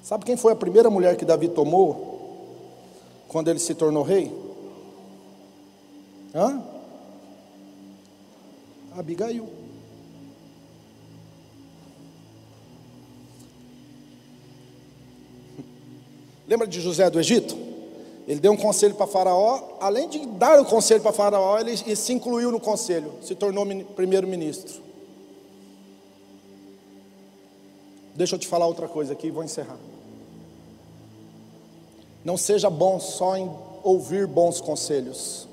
Sabe 0.03 0.25
quem 0.25 0.35
foi 0.35 0.51
a 0.51 0.57
primeira 0.57 0.89
mulher 0.89 1.15
que 1.15 1.23
Davi 1.23 1.47
tomou 1.47 2.35
quando 3.29 3.47
ele 3.47 3.59
se 3.59 3.73
tornou 3.73 4.03
rei? 4.03 4.29
Hã? 6.35 6.61
Abigail. 8.97 9.47
Lembra 16.45 16.67
de 16.67 16.81
José 16.81 17.09
do 17.09 17.17
Egito? 17.17 17.70
Ele 18.27 18.39
deu 18.39 18.51
um 18.51 18.57
conselho 18.57 18.95
para 18.95 19.07
Faraó, 19.07 19.77
além 19.79 20.07
de 20.07 20.25
dar 20.25 20.59
o 20.61 20.65
conselho 20.65 21.01
para 21.01 21.11
Faraó, 21.11 21.59
ele, 21.59 21.71
ele 21.71 21.95
se 21.95 22.13
incluiu 22.13 22.51
no 22.51 22.59
conselho, 22.59 23.11
se 23.21 23.33
tornou 23.35 23.65
primeiro-ministro. 23.95 24.81
Deixa 28.15 28.35
eu 28.35 28.39
te 28.39 28.47
falar 28.47 28.67
outra 28.67 28.87
coisa 28.87 29.13
aqui 29.13 29.27
e 29.27 29.31
vou 29.31 29.43
encerrar. 29.43 29.77
Não 32.23 32.37
seja 32.37 32.69
bom 32.69 32.99
só 32.99 33.35
em 33.35 33.49
ouvir 33.83 34.27
bons 34.27 34.61
conselhos, 34.61 35.47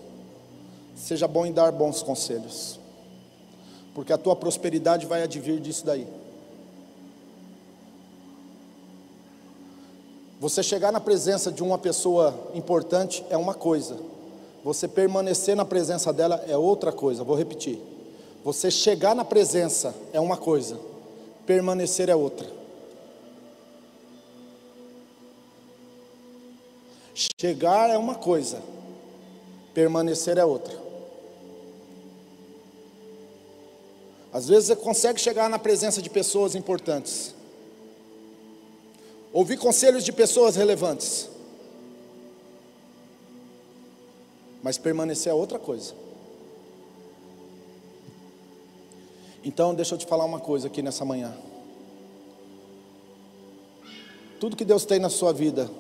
seja 0.95 1.27
bom 1.27 1.47
em 1.47 1.53
dar 1.53 1.73
bons 1.73 2.03
conselhos, 2.03 2.79
porque 3.95 4.13
a 4.13 4.19
tua 4.19 4.37
prosperidade 4.37 5.07
vai 5.07 5.23
advir 5.23 5.61
disso 5.61 5.87
daí. 5.87 6.07
Você 10.41 10.63
chegar 10.63 10.93
na 10.93 11.01
presença 11.01 11.51
de 11.51 11.63
uma 11.63 11.79
pessoa 11.79 12.51
importante 12.55 13.25
é 13.29 13.37
uma 13.37 13.55
coisa, 13.55 13.97
você 14.63 14.87
permanecer 14.87 15.57
na 15.57 15.65
presença 15.65 16.13
dela 16.13 16.45
é 16.47 16.57
outra 16.57 16.93
coisa. 16.93 17.25
Vou 17.25 17.37
repetir. 17.37 17.81
Você 18.45 18.71
chegar 18.71 19.15
na 19.15 19.25
presença 19.25 19.95
é 20.13 20.21
uma 20.21 20.37
coisa, 20.37 20.79
permanecer 21.47 22.09
é 22.09 22.15
outra. 22.15 22.47
Chegar 27.41 27.91
é 27.91 27.99
uma 27.99 28.15
coisa, 28.15 28.63
permanecer 29.75 30.39
é 30.39 30.45
outra. 30.45 30.79
Às 34.33 34.47
vezes 34.47 34.67
você 34.67 34.77
consegue 34.77 35.21
chegar 35.21 35.49
na 35.49 35.59
presença 35.59 36.03
de 36.03 36.11
pessoas 36.11 36.55
importantes, 36.55 37.35
Ouvir 39.39 39.57
conselhos 39.57 40.03
de 40.03 40.11
pessoas 40.11 40.57
relevantes. 40.57 41.31
Mas 44.61 44.77
permanecer 44.77 45.31
é 45.31 45.33
outra 45.33 45.61
coisa. 45.61 45.95
Então, 49.45 49.77
deixa 49.77 49.95
eu 49.95 49.99
te 49.99 50.07
falar 50.07 50.25
uma 50.25 50.41
coisa 50.41 50.67
aqui 50.67 50.83
nessa 50.83 51.05
manhã. 51.05 51.39
Tudo 54.41 54.57
que 54.57 54.65
Deus 54.65 54.85
tem 54.85 54.99
na 54.99 55.09
sua 55.09 55.33
vida 55.33 55.71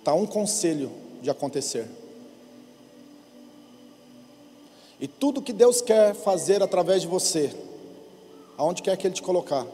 está 0.00 0.12
um 0.12 0.26
conselho 0.26 0.92
de 1.22 1.30
acontecer. 1.30 1.88
E 5.00 5.08
tudo 5.08 5.40
que 5.40 5.54
Deus 5.54 5.80
quer 5.80 6.14
fazer 6.14 6.62
através 6.62 7.00
de 7.00 7.08
você, 7.08 7.50
aonde 8.58 8.82
quer 8.82 8.98
que 8.98 9.06
Ele 9.06 9.14
te 9.14 9.22
colocar, 9.22 9.66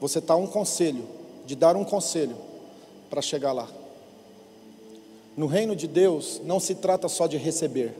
você 0.00 0.18
está 0.20 0.36
um 0.36 0.46
conselho, 0.46 1.04
de 1.44 1.56
dar 1.56 1.76
um 1.76 1.84
conselho 1.84 2.36
para 3.10 3.20
chegar 3.20 3.52
lá. 3.52 3.68
No 5.36 5.46
reino 5.46 5.74
de 5.74 5.86
Deus 5.86 6.40
não 6.44 6.60
se 6.60 6.74
trata 6.74 7.08
só 7.08 7.26
de 7.26 7.36
receber. 7.36 7.94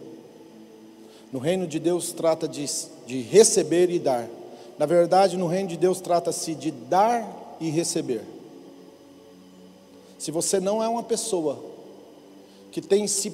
No 1.33 1.39
reino 1.39 1.67
de 1.67 1.79
Deus 1.79 2.13
trata 2.13 2.49
de, 2.49 2.65
de 3.07 3.21
receber 3.23 3.91
e 3.91 3.99
dar. 3.99 4.29
Na 4.79 4.87
verdade, 4.87 5.37
no 5.37 5.47
reino 5.47 5.69
de 5.69 5.77
Deus 5.77 6.01
trata-se 6.01 6.55
de 6.55 6.71
dar 6.71 7.57
e 7.61 7.69
receber. 7.69 8.23
Se 10.19 10.31
você 10.31 10.61
não 10.61 10.83
é 10.83 10.89
uma 10.89 11.03
pessoa 11.03 11.59
que 12.71 12.81
tem 12.81 13.07
se 13.07 13.33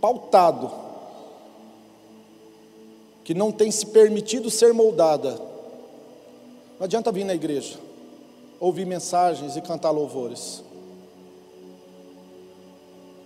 pautado, 0.00 0.70
que 3.24 3.34
não 3.34 3.50
tem 3.52 3.70
se 3.70 3.86
permitido 3.86 4.50
ser 4.50 4.72
moldada, 4.72 5.32
não 6.78 6.84
adianta 6.84 7.10
vir 7.10 7.24
na 7.24 7.34
igreja 7.34 7.87
ouvir 8.60 8.84
mensagens 8.84 9.56
e 9.56 9.60
cantar 9.60 9.90
louvores. 9.90 10.62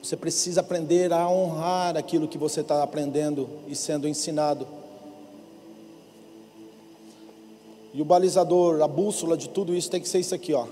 Você 0.03 0.17
precisa 0.17 0.61
aprender 0.61 1.13
a 1.13 1.29
honrar 1.29 1.97
aquilo 1.97 2.27
que 2.27 2.37
você 2.37 2.61
está 2.61 2.83
aprendendo 2.83 3.49
e 3.69 3.77
sendo 3.77 4.09
ensinado. 4.09 4.67
E 7.95 8.03
o 8.03 8.05
balizador, 8.05 8.83
a 8.83 8.89
bússola 8.89 9.37
de 9.37 9.49
tudo 9.49 9.75
isso 9.75 9.91
tem 9.91 10.01
que 10.01 10.09
ser 10.09 10.19
isso 10.19 10.35
aqui, 10.35 10.53
ó. 10.55 10.67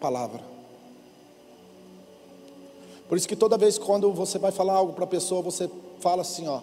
Palavra. 0.00 0.42
Por 3.08 3.16
isso 3.16 3.28
que 3.28 3.36
toda 3.36 3.56
vez 3.56 3.78
quando 3.78 4.12
você 4.12 4.38
vai 4.38 4.50
falar 4.50 4.74
algo 4.74 4.92
para 4.92 5.04
a 5.04 5.06
pessoa, 5.06 5.40
você 5.40 5.70
fala 6.00 6.22
assim, 6.22 6.48
ó, 6.48 6.62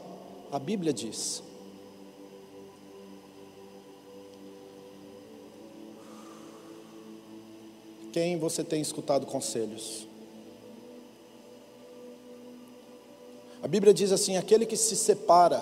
a 0.51 0.59
Bíblia 0.59 0.91
diz. 0.91 1.41
Quem 8.11 8.37
você 8.37 8.63
tem 8.63 8.81
escutado 8.81 9.25
conselhos? 9.25 10.07
A 13.63 13.67
Bíblia 13.67 13.93
diz 13.93 14.11
assim: 14.11 14.37
aquele 14.37 14.65
que 14.65 14.75
se 14.75 14.95
separa 14.95 15.61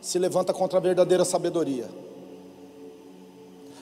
se 0.00 0.18
levanta 0.18 0.52
contra 0.52 0.78
a 0.78 0.82
verdadeira 0.82 1.24
sabedoria. 1.24 1.88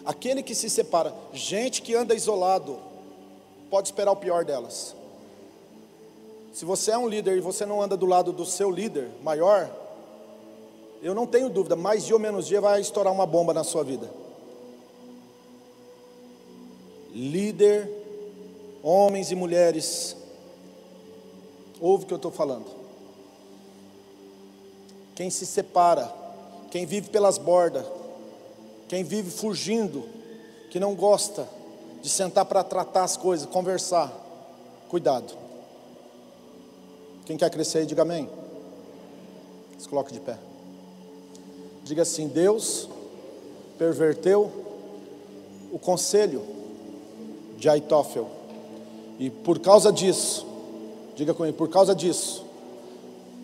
Aquele 0.04 0.42
que 0.42 0.54
se 0.54 0.68
separa, 0.68 1.14
gente 1.32 1.80
que 1.80 1.94
anda 1.94 2.14
isolado, 2.14 2.78
pode 3.70 3.88
esperar 3.88 4.12
o 4.12 4.16
pior 4.16 4.44
delas. 4.44 4.94
Se 6.52 6.64
você 6.64 6.90
é 6.90 6.98
um 6.98 7.08
líder 7.08 7.38
e 7.38 7.40
você 7.40 7.64
não 7.64 7.80
anda 7.80 7.96
do 7.96 8.04
lado 8.04 8.32
do 8.32 8.44
seu 8.44 8.70
líder 8.70 9.08
maior, 9.22 9.70
eu 11.02 11.14
não 11.14 11.26
tenho 11.26 11.48
dúvida, 11.48 11.74
mais 11.74 12.04
dia 12.04 12.14
ou 12.14 12.20
menos 12.20 12.46
dia 12.46 12.60
vai 12.60 12.80
estourar 12.80 13.12
uma 13.12 13.26
bomba 13.26 13.54
na 13.54 13.64
sua 13.64 13.82
vida. 13.82 14.21
Líder, 17.14 17.90
homens 18.82 19.30
e 19.30 19.34
mulheres, 19.34 20.16
ouve 21.80 22.04
o 22.04 22.06
que 22.06 22.14
eu 22.14 22.16
estou 22.16 22.30
falando. 22.30 22.66
Quem 25.14 25.28
se 25.28 25.44
separa, 25.44 26.10
quem 26.70 26.86
vive 26.86 27.10
pelas 27.10 27.36
bordas, 27.36 27.84
quem 28.88 29.04
vive 29.04 29.30
fugindo, 29.30 30.08
que 30.70 30.80
não 30.80 30.94
gosta 30.94 31.46
de 32.00 32.08
sentar 32.08 32.46
para 32.46 32.64
tratar 32.64 33.04
as 33.04 33.16
coisas, 33.16 33.46
conversar, 33.46 34.10
cuidado. 34.88 35.36
Quem 37.26 37.36
quer 37.36 37.50
crescer 37.50 37.84
diga 37.84 38.02
amém. 38.02 38.28
Se 39.78 39.88
coloque 39.88 40.12
de 40.12 40.20
pé. 40.20 40.38
Diga 41.84 42.02
assim: 42.02 42.26
Deus 42.28 42.88
perverteu 43.76 44.50
o 45.72 45.78
conselho 45.78 46.61
de 47.62 47.68
Aitófel. 47.68 48.26
E 49.20 49.30
por 49.30 49.60
causa 49.60 49.92
disso, 49.92 50.44
diga 51.14 51.32
comigo, 51.32 51.56
por 51.56 51.68
causa 51.68 51.94
disso, 51.94 52.44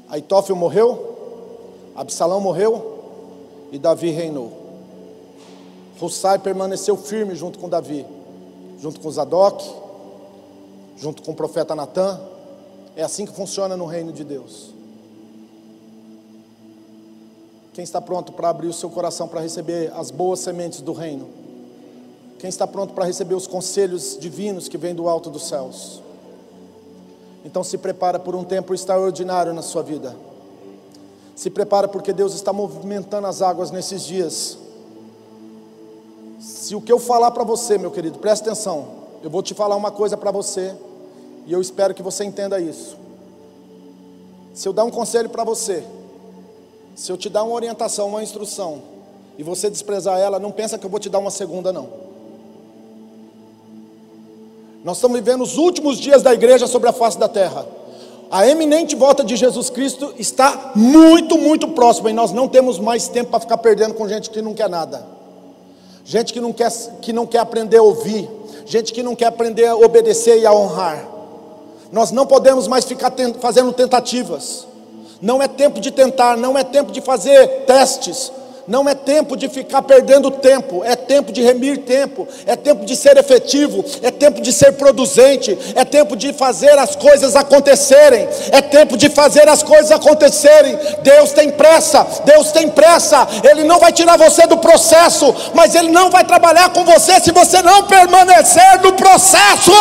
Aitófel 0.09 0.57
morreu, 0.57 1.93
Absalão 1.95 2.41
morreu 2.41 2.99
e 3.71 3.79
Davi 3.79 4.11
reinou. 4.11 4.53
Hussai 6.01 6.37
permaneceu 6.41 6.97
firme 6.97 7.37
junto 7.37 7.61
com 7.61 7.69
Davi, 7.69 8.05
junto 8.81 8.99
com 8.99 9.09
Zadok, 9.09 9.65
junto 10.97 11.23
com 11.23 11.31
o 11.31 11.37
profeta 11.37 11.77
Natan. 11.77 12.21
É 12.97 13.05
assim 13.05 13.25
que 13.25 13.33
funciona 13.33 13.77
no 13.77 13.87
reino 13.87 14.13
de 14.13 14.25
Deus. 14.25 14.75
Quem 17.73 17.85
está 17.85 18.01
pronto 18.01 18.33
para 18.33 18.49
abrir 18.49 18.67
o 18.67 18.73
seu 18.73 18.91
coração 18.91 19.29
para 19.29 19.41
receber 19.41 19.93
as 19.95 20.11
boas 20.11 20.41
sementes 20.41 20.81
do 20.81 20.93
reino? 20.93 21.38
Quem 22.39 22.49
está 22.49 22.67
pronto 22.67 22.95
para 22.95 23.05
receber 23.05 23.35
os 23.35 23.47
conselhos 23.47 24.17
divinos 24.19 24.69
que 24.69 24.79
vêm 24.79 24.95
do 24.95 25.09
alto 25.09 25.31
dos 25.31 25.49
céus? 25.49 26.03
Então 27.45 27.65
se 27.65 27.79
prepara 27.79 28.19
por 28.19 28.35
um 28.35 28.45
tempo 28.45 28.75
extraordinário 28.75 29.53
na 29.53 29.63
sua 29.63 29.83
vida. 29.83 30.15
Se 31.35 31.51
prepara 31.51 31.89
porque 31.89 32.13
Deus 32.13 32.35
está 32.35 32.53
movimentando 32.53 33.27
as 33.27 33.43
águas 33.43 33.71
nesses 33.71 34.03
dias 34.03 34.59
se 36.39 36.75
o 36.75 36.81
que 36.81 36.93
eu 36.93 36.99
falar 36.99 37.31
para 37.33 37.45
você, 37.45 37.77
meu 37.77 37.91
querido, 37.91 38.19
presta 38.19 38.51
atenção, 38.51 38.89
eu 39.23 39.31
vou 39.31 39.43
te 39.43 39.55
falar 39.55 39.75
uma 39.75 39.91
coisa 39.91 40.17
para 40.17 40.31
você, 40.31 40.75
e 41.47 41.53
eu 41.53 41.61
espero 41.61 41.95
que 41.95 42.03
você 42.03 42.25
entenda 42.25 42.61
isso. 42.61 42.97
Se 44.55 44.69
eu 44.69 44.73
dar 44.73 44.85
um 44.85 44.91
conselho 44.91 45.29
para 45.29 45.45
você, 45.45 45.85
se 46.95 47.11
eu 47.11 47.17
te 47.17 47.29
dar 47.29 47.43
uma 47.43 47.55
orientação, 47.55 48.09
uma 48.09 48.23
instrução, 48.23 48.83
e 49.37 49.43
você 49.43 49.71
desprezar 49.71 50.19
ela, 50.19 50.39
não 50.39 50.51
pensa 50.51 50.79
que 50.79 50.87
eu 50.87 50.91
vou 50.91 51.01
te 51.01 51.09
dar 51.09 51.19
uma 51.19 51.31
segunda, 51.31 51.73
não. 51.73 52.08
Nós 54.85 54.97
estamos 54.97 55.19
vivendo 55.19 55.43
os 55.43 55.57
últimos 55.57 55.99
dias 55.99 56.23
da 56.23 56.33
igreja 56.33 56.67
sobre 56.67 56.89
a 56.89 56.93
face 56.93 57.19
da 57.19 57.29
terra. 57.29 57.67
A 58.31 58.47
eminente 58.47 58.95
volta 58.95 59.25
de 59.25 59.37
Jesus 59.37 59.71
Cristo 59.71 60.15
está 60.19 60.73
muito, 60.75 61.39
muito 61.39 61.69
próxima 61.69 62.11
e 62.11 62.15
nós 62.15 62.33
não 62.33 62.47
temos 62.47 62.79
mais 62.79 63.09
tempo 63.09 63.31
para 63.31 63.41
ficar 63.41 63.59
perdendo 63.59 63.95
com 63.95 64.09
gente 64.09 64.31
que 64.31 64.43
não 64.43 64.55
quer 64.55 64.69
nada 64.69 65.19
gente 66.09 66.33
que 66.33 66.41
não 66.41 66.55
quer, 66.55 66.73
que 67.03 67.13
não 67.13 67.27
quer 67.27 67.41
aprender 67.41 67.77
a 67.77 67.83
ouvir, 67.83 68.27
gente 68.65 68.95
que 68.95 69.03
não 69.03 69.15
quer 69.15 69.27
aprender 69.27 69.67
a 69.67 69.77
obedecer 69.77 70.39
e 70.39 70.47
a 70.47 70.53
honrar. 70.53 71.07
Nós 71.93 72.11
não 72.11 72.27
podemos 72.27 72.67
mais 72.67 72.87
ficar 72.87 73.13
fazendo 73.39 73.75
tentativas. 73.75 74.67
Não 75.21 75.43
é 75.43 75.47
tempo 75.47 75.79
de 75.79 75.91
tentar, 75.91 76.35
não 76.35 76.57
é 76.57 76.65
tempo 76.65 76.93
de 76.93 77.03
fazer 77.03 77.67
testes, 77.67 78.33
não 78.69 78.87
é 78.87 78.95
tempo 78.95 79.35
de 79.35 79.49
ficar 79.49 79.81
perdendo 79.81 80.31
tempo, 80.31 80.85
é 80.85 80.95
tempo 80.95 81.33
de 81.33 81.41
remir 81.41 81.79
tempo, 81.79 82.29
é 82.45 82.55
tempo 82.55 82.85
de 82.85 82.95
ser 82.95 83.17
efetivo, 83.17 83.83
é 84.03 84.11
tempo 84.11 84.43
de 84.43 84.53
ser 84.53 84.73
produzente, 84.73 85.59
é 85.75 85.87
tempo 85.87 86.15
de 86.15 86.35
fazer 86.35 86.79
as 86.79 86.95
coisas 86.95 87.35
acontecerem, 87.35 88.29
é 88.53 88.61
tempo 88.61 88.99
de 88.99 89.09
fazer 89.09 89.49
as 89.49 89.63
coisas 89.63 89.91
acontecerem. 89.91 90.79
Deus 91.03 91.33
tem 91.33 91.51
pressa, 91.51 92.07
Deus 92.27 92.53
tem 92.53 92.69
pressa, 92.69 93.27
Ele 93.43 93.65
não 93.65 93.79
vai 93.79 93.91
tirar 93.91 94.19
você 94.19 94.47
do 94.47 94.59
processo, 94.59 95.35
mas 95.55 95.75
Ele 95.75 95.89
não 95.89 96.11
vai 96.11 96.25
trabalhar 96.25 96.69
com 96.69 96.85
você 96.85 97.19
se 97.21 97.33
você 97.33 97.63
não 97.63 97.85
permanecer 97.85 98.83
no 98.83 98.93
processo. 98.93 99.73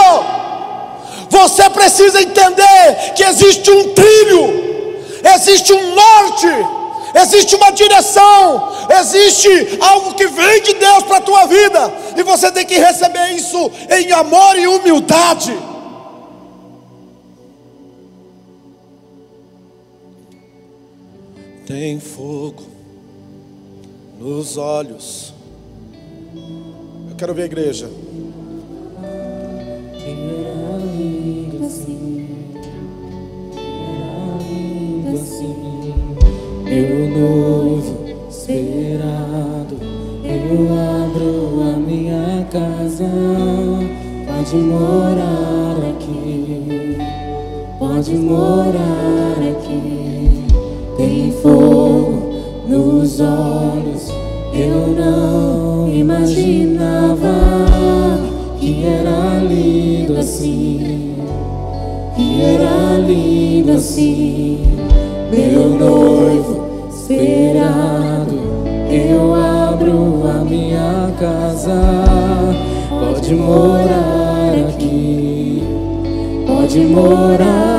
Você 1.29 1.69
precisa 1.71 2.21
entender 2.21 3.13
que 3.17 3.23
existe 3.23 3.69
um 3.69 3.93
trilho, 3.93 5.03
existe 5.35 5.73
um 5.73 5.93
norte 5.93 6.76
existe 7.21 7.55
uma 7.55 7.71
direção, 7.71 8.71
existe 8.99 9.77
algo 9.79 10.13
que 10.13 10.27
vem 10.27 10.61
de 10.61 10.73
Deus 10.73 11.03
para 11.03 11.17
a 11.17 11.21
tua 11.21 11.45
vida, 11.45 11.93
e 12.15 12.23
você 12.23 12.51
tem 12.51 12.65
que 12.65 12.77
receber 12.77 13.31
isso 13.31 13.71
em 13.89 14.11
amor 14.11 14.57
e 14.57 14.67
humildade. 14.67 15.57
Tem 21.65 21.99
fogo 21.99 22.63
nos 24.17 24.55
olhos. 24.55 25.33
Eu 27.09 27.15
quero 27.17 27.33
ver 27.33 27.43
a 27.43 27.45
igreja. 27.45 27.89
Meu 36.77 37.09
noivo 37.09 37.97
esperado. 38.29 39.77
Eu 40.23 40.67
abro 40.71 41.73
a 41.73 41.77
minha 41.77 42.45
casa, 42.51 43.09
pode 44.27 44.55
morar 44.57 45.77
aqui, 45.89 46.97
pode 47.79 48.13
morar 48.13 49.37
aqui. 49.49 50.45
Tem 50.97 51.31
fogo 51.41 52.33
nos 52.67 53.19
olhos, 53.21 54.11
eu 54.53 54.95
não 54.95 55.89
imaginava 55.91 57.33
que 58.59 58.85
era 58.85 59.43
lindo 59.43 60.17
assim, 60.19 61.15
que 62.15 62.41
era 62.41 62.97
lindo 62.99 63.71
assim, 63.71 64.59
meu 65.31 65.69
noivo 65.69 66.56
esperado. 67.13 68.37
Eu 68.89 69.33
abro 69.33 70.27
a 70.27 70.43
minha 70.43 71.13
casa, 71.17 71.79
pode 72.89 73.33
morar 73.33 74.53
aqui, 74.67 75.63
pode 76.45 76.79
morar 76.79 77.76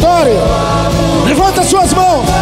Adore. 0.00 0.38
Levanta 1.26 1.62
suas 1.62 1.92
mãos. 1.92 2.39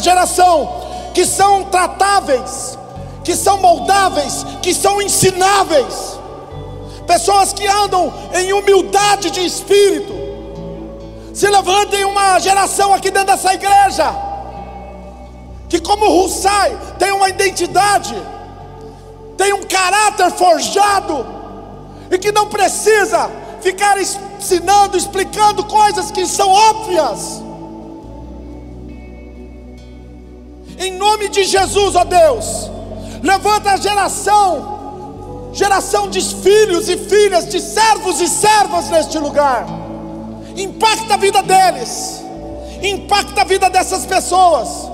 Geração 0.00 1.10
que 1.14 1.24
são 1.24 1.64
tratáveis, 1.64 2.78
que 3.24 3.36
são 3.36 3.58
moldáveis, 3.58 4.44
que 4.62 4.74
são 4.74 5.00
ensináveis, 5.00 6.18
pessoas 7.06 7.52
que 7.52 7.66
andam 7.66 8.12
em 8.34 8.52
humildade 8.52 9.30
de 9.30 9.44
espírito. 9.44 10.14
Se 11.34 11.48
levantem 11.48 12.04
uma 12.04 12.38
geração 12.38 12.92
aqui 12.92 13.10
dentro 13.10 13.28
dessa 13.28 13.54
igreja, 13.54 14.14
que, 15.68 15.80
como 15.80 16.08
Russai, 16.08 16.76
tem 16.98 17.12
uma 17.12 17.28
identidade, 17.28 18.14
tem 19.36 19.52
um 19.52 19.62
caráter 19.62 20.30
forjado, 20.32 21.26
e 22.10 22.18
que 22.18 22.32
não 22.32 22.46
precisa 22.46 23.30
ficar 23.60 23.96
ensinando, 24.00 24.96
explicando 24.96 25.64
coisas 25.64 26.10
que 26.10 26.26
são 26.26 26.50
óbvias. 26.50 27.42
Em 30.80 30.92
nome 30.92 31.28
de 31.28 31.44
Jesus, 31.44 31.94
ó 31.94 32.04
Deus, 32.04 32.70
levanta 33.22 33.72
a 33.72 33.76
geração, 33.76 35.50
geração 35.52 36.08
de 36.08 36.22
filhos 36.22 36.88
e 36.88 36.96
filhas, 36.96 37.50
de 37.50 37.60
servos 37.60 38.18
e 38.18 38.26
servas 38.26 38.88
neste 38.88 39.18
lugar. 39.18 39.66
Impacta 40.56 41.14
a 41.14 41.16
vida 41.18 41.42
deles, 41.42 42.22
impacta 42.82 43.42
a 43.42 43.44
vida 43.44 43.68
dessas 43.68 44.06
pessoas. 44.06 44.90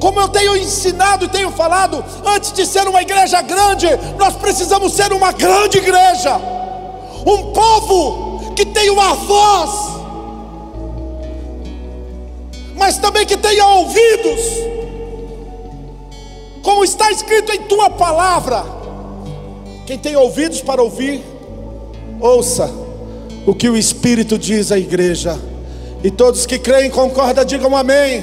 Como 0.00 0.20
eu 0.20 0.28
tenho 0.28 0.56
ensinado 0.56 1.26
e 1.26 1.28
tenho 1.28 1.50
falado, 1.50 2.02
antes 2.24 2.50
de 2.52 2.64
ser 2.64 2.88
uma 2.88 3.02
igreja 3.02 3.42
grande, 3.42 3.88
nós 4.16 4.36
precisamos 4.36 4.94
ser 4.94 5.12
uma 5.12 5.32
grande 5.32 5.76
igreja, 5.76 6.34
um 7.26 7.52
povo 7.52 8.54
que 8.54 8.64
tenha 8.64 8.92
uma 8.92 9.12
voz, 9.12 9.70
mas 12.78 12.96
também 12.98 13.26
que 13.26 13.36
tenha 13.36 13.66
ouvidos 13.66 14.68
como 16.68 16.84
está 16.84 17.10
escrito 17.10 17.50
em 17.50 17.62
tua 17.62 17.88
palavra. 17.88 18.62
Quem 19.86 19.96
tem 19.96 20.14
ouvidos 20.16 20.60
para 20.60 20.82
ouvir, 20.82 21.24
ouça 22.20 22.70
o 23.46 23.54
que 23.54 23.70
o 23.70 23.76
Espírito 23.76 24.36
diz 24.36 24.70
à 24.70 24.78
igreja. 24.78 25.38
E 26.04 26.10
todos 26.10 26.44
que 26.44 26.58
creem, 26.58 26.90
concordam, 26.90 27.42
digam 27.44 27.74
amém. 27.74 28.22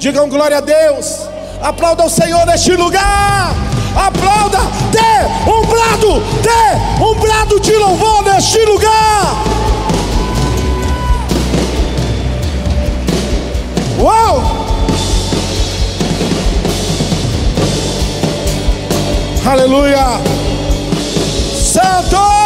Digam 0.00 0.28
glória 0.28 0.58
a 0.58 0.60
Deus. 0.60 1.28
Aplauda 1.62 2.04
o 2.06 2.10
Senhor 2.10 2.44
neste 2.44 2.72
lugar. 2.72 3.54
Aplauda, 3.94 4.58
dê 4.90 5.48
um 5.48 5.64
brado, 5.66 6.20
dê 6.42 7.04
um 7.04 7.14
brado 7.20 7.60
de 7.60 7.72
louvor 7.76 8.24
neste 8.24 8.58
lugar. 8.64 9.49
Uau! 14.00 14.42
Aleluia. 19.44 20.20
Santo! 21.54 22.39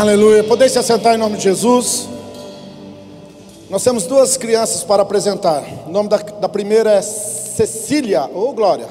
Aleluia. 0.00 0.42
Podem 0.42 0.66
se 0.66 0.78
assentar 0.78 1.14
em 1.14 1.18
nome 1.18 1.36
de 1.36 1.42
Jesus. 1.42 2.08
Nós 3.68 3.84
temos 3.84 4.06
duas 4.06 4.34
crianças 4.34 4.82
para 4.82 5.02
apresentar. 5.02 5.62
O 5.86 5.90
nome 5.90 6.08
da, 6.08 6.16
da 6.16 6.48
primeira 6.48 6.92
é 6.92 7.02
Cecília, 7.02 8.22
ou 8.32 8.48
oh, 8.48 8.52
Glória. 8.54 8.88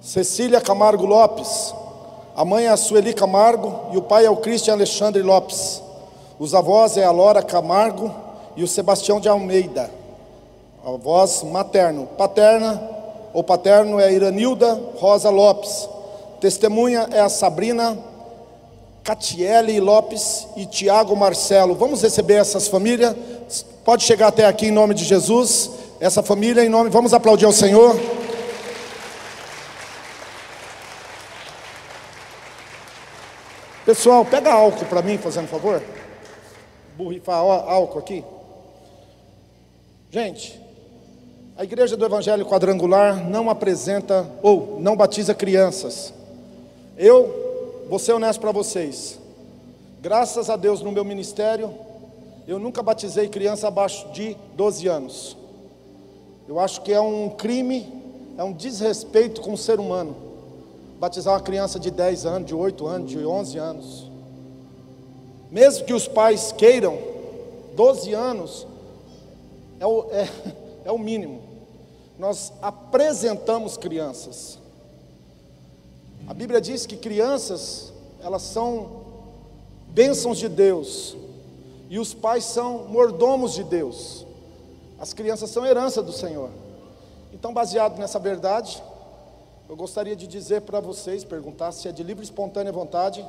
Cecília 0.00 0.58
Camargo 0.58 1.04
Lopes. 1.04 1.74
A 2.34 2.46
mãe 2.46 2.64
é 2.64 2.70
a 2.70 2.78
Sueli 2.78 3.12
Camargo 3.12 3.90
e 3.92 3.98
o 3.98 4.00
pai 4.00 4.24
é 4.24 4.30
o 4.30 4.38
Cristian 4.38 4.72
Alexandre 4.72 5.20
Lopes. 5.20 5.82
Os 6.38 6.54
avós 6.54 6.96
é 6.96 7.04
a 7.04 7.10
Lora 7.10 7.42
Camargo 7.42 8.10
e 8.56 8.64
o 8.64 8.68
Sebastião 8.68 9.20
de 9.20 9.28
Almeida. 9.28 9.90
Avós 10.82 11.42
materno. 11.42 12.08
Paterna 12.16 12.82
ou 13.34 13.44
paterno 13.44 14.00
é 14.00 14.06
a 14.06 14.10
Iranilda 14.12 14.80
Rosa 14.96 15.28
Lopes. 15.28 15.86
Testemunha 16.40 17.06
é 17.12 17.20
a 17.20 17.28
Sabrina 17.28 18.13
Catiele 19.04 19.78
Lopes 19.80 20.48
e 20.56 20.64
Tiago 20.64 21.14
Marcelo. 21.14 21.74
Vamos 21.74 22.00
receber 22.00 22.36
essas 22.36 22.66
famílias. 22.66 23.14
Pode 23.84 24.02
chegar 24.02 24.28
até 24.28 24.46
aqui 24.46 24.68
em 24.68 24.70
nome 24.70 24.94
de 24.94 25.04
Jesus. 25.04 25.70
Essa 26.00 26.22
família 26.22 26.64
em 26.64 26.70
nome. 26.70 26.88
Vamos 26.88 27.12
aplaudir 27.12 27.44
ao 27.44 27.52
Senhor. 27.52 27.94
Pessoal, 33.84 34.24
pega 34.24 34.50
álcool 34.50 34.86
para 34.86 35.02
mim, 35.02 35.18
fazendo 35.18 35.48
favor. 35.48 35.82
Borrifar 36.96 37.36
álcool 37.36 37.98
aqui. 37.98 38.24
Gente, 40.10 40.58
a 41.58 41.64
igreja 41.64 41.94
do 41.94 42.06
Evangelho 42.06 42.46
Quadrangular 42.46 43.28
não 43.28 43.50
apresenta 43.50 44.26
ou 44.42 44.78
não 44.80 44.96
batiza 44.96 45.34
crianças. 45.34 46.14
Eu 46.96 47.43
vou 47.88 47.98
ser 47.98 48.12
honesto 48.12 48.40
para 48.40 48.52
vocês. 48.52 49.18
Graças 50.00 50.50
a 50.50 50.56
Deus 50.56 50.82
no 50.82 50.92
meu 50.92 51.04
ministério, 51.04 51.72
eu 52.46 52.58
nunca 52.58 52.82
batizei 52.82 53.28
criança 53.28 53.68
abaixo 53.68 54.08
de 54.12 54.36
12 54.54 54.86
anos. 54.86 55.36
Eu 56.46 56.60
acho 56.60 56.82
que 56.82 56.92
é 56.92 57.00
um 57.00 57.30
crime, 57.30 57.90
é 58.36 58.44
um 58.44 58.52
desrespeito 58.52 59.40
com 59.40 59.54
o 59.54 59.58
ser 59.58 59.80
humano. 59.80 60.14
Batizar 61.00 61.34
uma 61.34 61.40
criança 61.40 61.80
de 61.80 61.90
10 61.90 62.26
anos, 62.26 62.48
de 62.48 62.54
8 62.54 62.86
anos, 62.86 63.10
de 63.10 63.24
11 63.24 63.58
anos. 63.58 64.10
Mesmo 65.50 65.86
que 65.86 65.94
os 65.94 66.06
pais 66.06 66.52
queiram, 66.52 66.98
12 67.74 68.12
anos 68.12 68.66
é 69.80 69.86
o, 69.86 70.06
é, 70.10 70.28
é 70.84 70.92
o 70.92 70.98
mínimo. 70.98 71.40
Nós 72.18 72.52
apresentamos 72.60 73.76
crianças. 73.76 74.58
A 76.26 76.32
Bíblia 76.32 76.60
diz 76.60 76.86
que 76.86 76.96
crianças, 76.96 77.92
elas 78.20 78.42
são 78.42 79.02
bênçãos 79.88 80.38
de 80.38 80.48
Deus, 80.48 81.14
e 81.90 81.98
os 81.98 82.14
pais 82.14 82.44
são 82.44 82.88
mordomos 82.88 83.52
de 83.52 83.62
Deus. 83.62 84.26
As 84.98 85.12
crianças 85.12 85.50
são 85.50 85.66
herança 85.66 86.02
do 86.02 86.12
Senhor. 86.12 86.48
Então, 87.32 87.52
baseado 87.52 87.98
nessa 87.98 88.18
verdade, 88.18 88.82
eu 89.68 89.76
gostaria 89.76 90.16
de 90.16 90.26
dizer 90.26 90.62
para 90.62 90.80
vocês, 90.80 91.24
perguntar 91.24 91.72
se 91.72 91.88
é 91.88 91.92
de 91.92 92.02
livre 92.02 92.22
e 92.22 92.24
espontânea 92.24 92.72
vontade, 92.72 93.26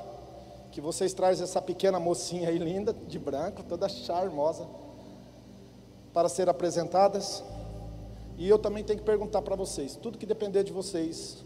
que 0.71 0.79
vocês 0.79 1.13
trazem 1.13 1.43
essa 1.43 1.61
pequena 1.61 1.99
mocinha 1.99 2.49
aí 2.49 2.57
linda, 2.57 2.93
de 3.07 3.19
branco, 3.19 3.61
toda 3.63 3.89
charmosa, 3.89 4.65
para 6.13 6.29
ser 6.29 6.49
apresentadas. 6.49 7.43
E 8.37 8.47
eu 8.47 8.57
também 8.57 8.83
tenho 8.83 8.99
que 8.99 9.05
perguntar 9.05 9.41
para 9.41 9.55
vocês, 9.55 9.95
tudo 9.95 10.17
que 10.17 10.25
depender 10.25 10.63
de 10.63 10.71
vocês, 10.73 11.44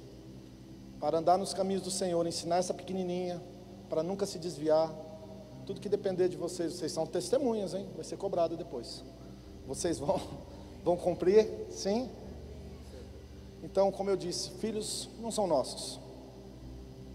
para 0.99 1.17
andar 1.17 1.37
nos 1.37 1.53
caminhos 1.53 1.81
do 1.81 1.91
Senhor, 1.91 2.25
ensinar 2.27 2.57
essa 2.57 2.73
pequenininha, 2.73 3.41
para 3.89 4.03
nunca 4.03 4.25
se 4.25 4.37
desviar. 4.37 4.93
Tudo 5.65 5.79
que 5.79 5.87
depender 5.87 6.27
de 6.27 6.35
vocês, 6.35 6.73
vocês 6.73 6.91
são 6.91 7.05
testemunhas, 7.05 7.73
hein? 7.73 7.87
Vai 7.95 8.03
ser 8.03 8.17
cobrado 8.17 8.57
depois. 8.57 9.03
Vocês 9.67 9.97
vão, 9.99 10.19
vão 10.83 10.97
cumprir, 10.97 11.47
sim? 11.69 12.09
Então, 13.63 13.91
como 13.91 14.09
eu 14.09 14.17
disse, 14.17 14.51
filhos 14.51 15.09
não 15.19 15.31
são 15.31 15.45
nossos, 15.45 15.99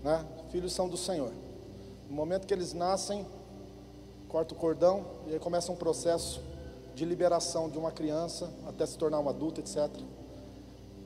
né? 0.02 0.24
Filhos 0.50 0.72
são 0.72 0.88
do 0.88 0.96
Senhor. 0.96 1.32
No 2.08 2.14
momento 2.14 2.46
que 2.46 2.54
eles 2.54 2.72
nascem, 2.72 3.26
corta 4.28 4.54
o 4.54 4.56
cordão 4.56 5.04
e 5.26 5.32
aí 5.32 5.38
começa 5.38 5.72
um 5.72 5.76
processo 5.76 6.40
de 6.94 7.04
liberação 7.04 7.68
de 7.68 7.76
uma 7.76 7.90
criança 7.90 8.50
até 8.66 8.86
se 8.86 8.96
tornar 8.96 9.18
um 9.20 9.28
adulto, 9.28 9.60
etc. 9.60 9.88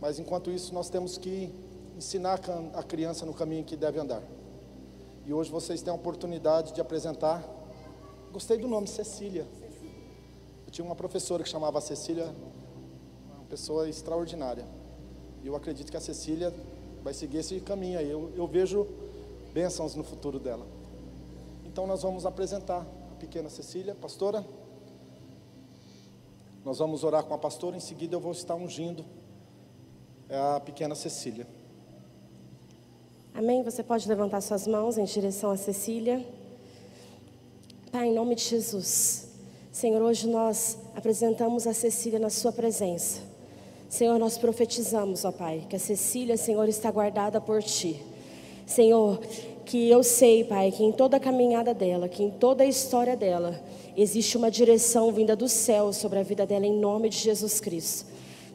Mas 0.00 0.18
enquanto 0.18 0.50
isso, 0.50 0.74
nós 0.74 0.90
temos 0.90 1.16
que 1.16 1.52
ensinar 1.98 2.40
a 2.74 2.82
criança 2.84 3.26
no 3.26 3.34
caminho 3.34 3.64
que 3.64 3.76
deve 3.76 3.98
andar. 3.98 4.22
E 5.26 5.32
hoje 5.32 5.50
vocês 5.50 5.82
têm 5.82 5.92
a 5.92 5.96
oportunidade 5.96 6.72
de 6.72 6.80
apresentar. 6.80 7.44
Gostei 8.32 8.56
do 8.56 8.68
nome, 8.68 8.86
Cecília. 8.86 9.44
Eu 10.64 10.70
tinha 10.70 10.84
uma 10.84 10.94
professora 10.94 11.42
que 11.42 11.48
chamava 11.48 11.80
Cecília, 11.80 12.32
uma 13.34 13.44
pessoa 13.46 13.88
extraordinária. 13.88 14.64
E 15.42 15.48
eu 15.48 15.56
acredito 15.56 15.90
que 15.90 15.96
a 15.96 16.00
Cecília 16.00 16.54
vai 17.02 17.12
seguir 17.12 17.38
esse 17.38 17.58
caminho 17.60 17.98
aí. 17.98 18.08
Eu, 18.08 18.32
eu 18.36 18.46
vejo 18.46 18.86
bênçãos 19.52 19.96
no 19.96 20.04
futuro 20.04 20.38
dela. 20.38 20.66
Então 21.64 21.84
nós 21.84 22.02
vamos 22.02 22.24
apresentar 22.24 22.86
a 23.10 23.14
pequena 23.16 23.50
Cecília, 23.50 23.96
pastora. 23.96 24.46
Nós 26.64 26.78
vamos 26.78 27.02
orar 27.02 27.24
com 27.24 27.34
a 27.34 27.38
pastora, 27.38 27.76
em 27.76 27.80
seguida 27.80 28.14
eu 28.14 28.20
vou 28.20 28.30
estar 28.30 28.54
ungindo 28.54 29.04
a 30.30 30.60
pequena 30.60 30.94
Cecília. 30.94 31.58
Amém? 33.38 33.62
Você 33.62 33.84
pode 33.84 34.08
levantar 34.08 34.40
suas 34.40 34.66
mãos 34.66 34.98
em 34.98 35.04
direção 35.04 35.52
a 35.52 35.56
Cecília. 35.56 36.26
Pai, 37.92 38.08
em 38.08 38.12
nome 38.12 38.34
de 38.34 38.42
Jesus. 38.42 39.28
Senhor, 39.70 40.02
hoje 40.02 40.26
nós 40.26 40.76
apresentamos 40.96 41.64
a 41.64 41.72
Cecília 41.72 42.18
na 42.18 42.30
Sua 42.30 42.50
presença. 42.50 43.20
Senhor, 43.88 44.18
nós 44.18 44.36
profetizamos, 44.36 45.24
ó 45.24 45.30
Pai, 45.30 45.64
que 45.70 45.76
a 45.76 45.78
Cecília, 45.78 46.36
Senhor, 46.36 46.68
está 46.68 46.90
guardada 46.90 47.40
por 47.40 47.62
Ti. 47.62 48.02
Senhor, 48.66 49.20
que 49.64 49.88
eu 49.88 50.02
sei, 50.02 50.42
Pai, 50.42 50.72
que 50.72 50.82
em 50.82 50.90
toda 50.90 51.18
a 51.18 51.20
caminhada 51.20 51.72
dela, 51.72 52.08
que 52.08 52.24
em 52.24 52.30
toda 52.30 52.64
a 52.64 52.66
história 52.66 53.16
dela, 53.16 53.62
existe 53.96 54.36
uma 54.36 54.50
direção 54.50 55.12
vinda 55.12 55.36
do 55.36 55.48
céu 55.48 55.92
sobre 55.92 56.18
a 56.18 56.24
vida 56.24 56.44
dela, 56.44 56.66
em 56.66 56.76
nome 56.76 57.08
de 57.08 57.18
Jesus 57.18 57.60
Cristo. 57.60 58.04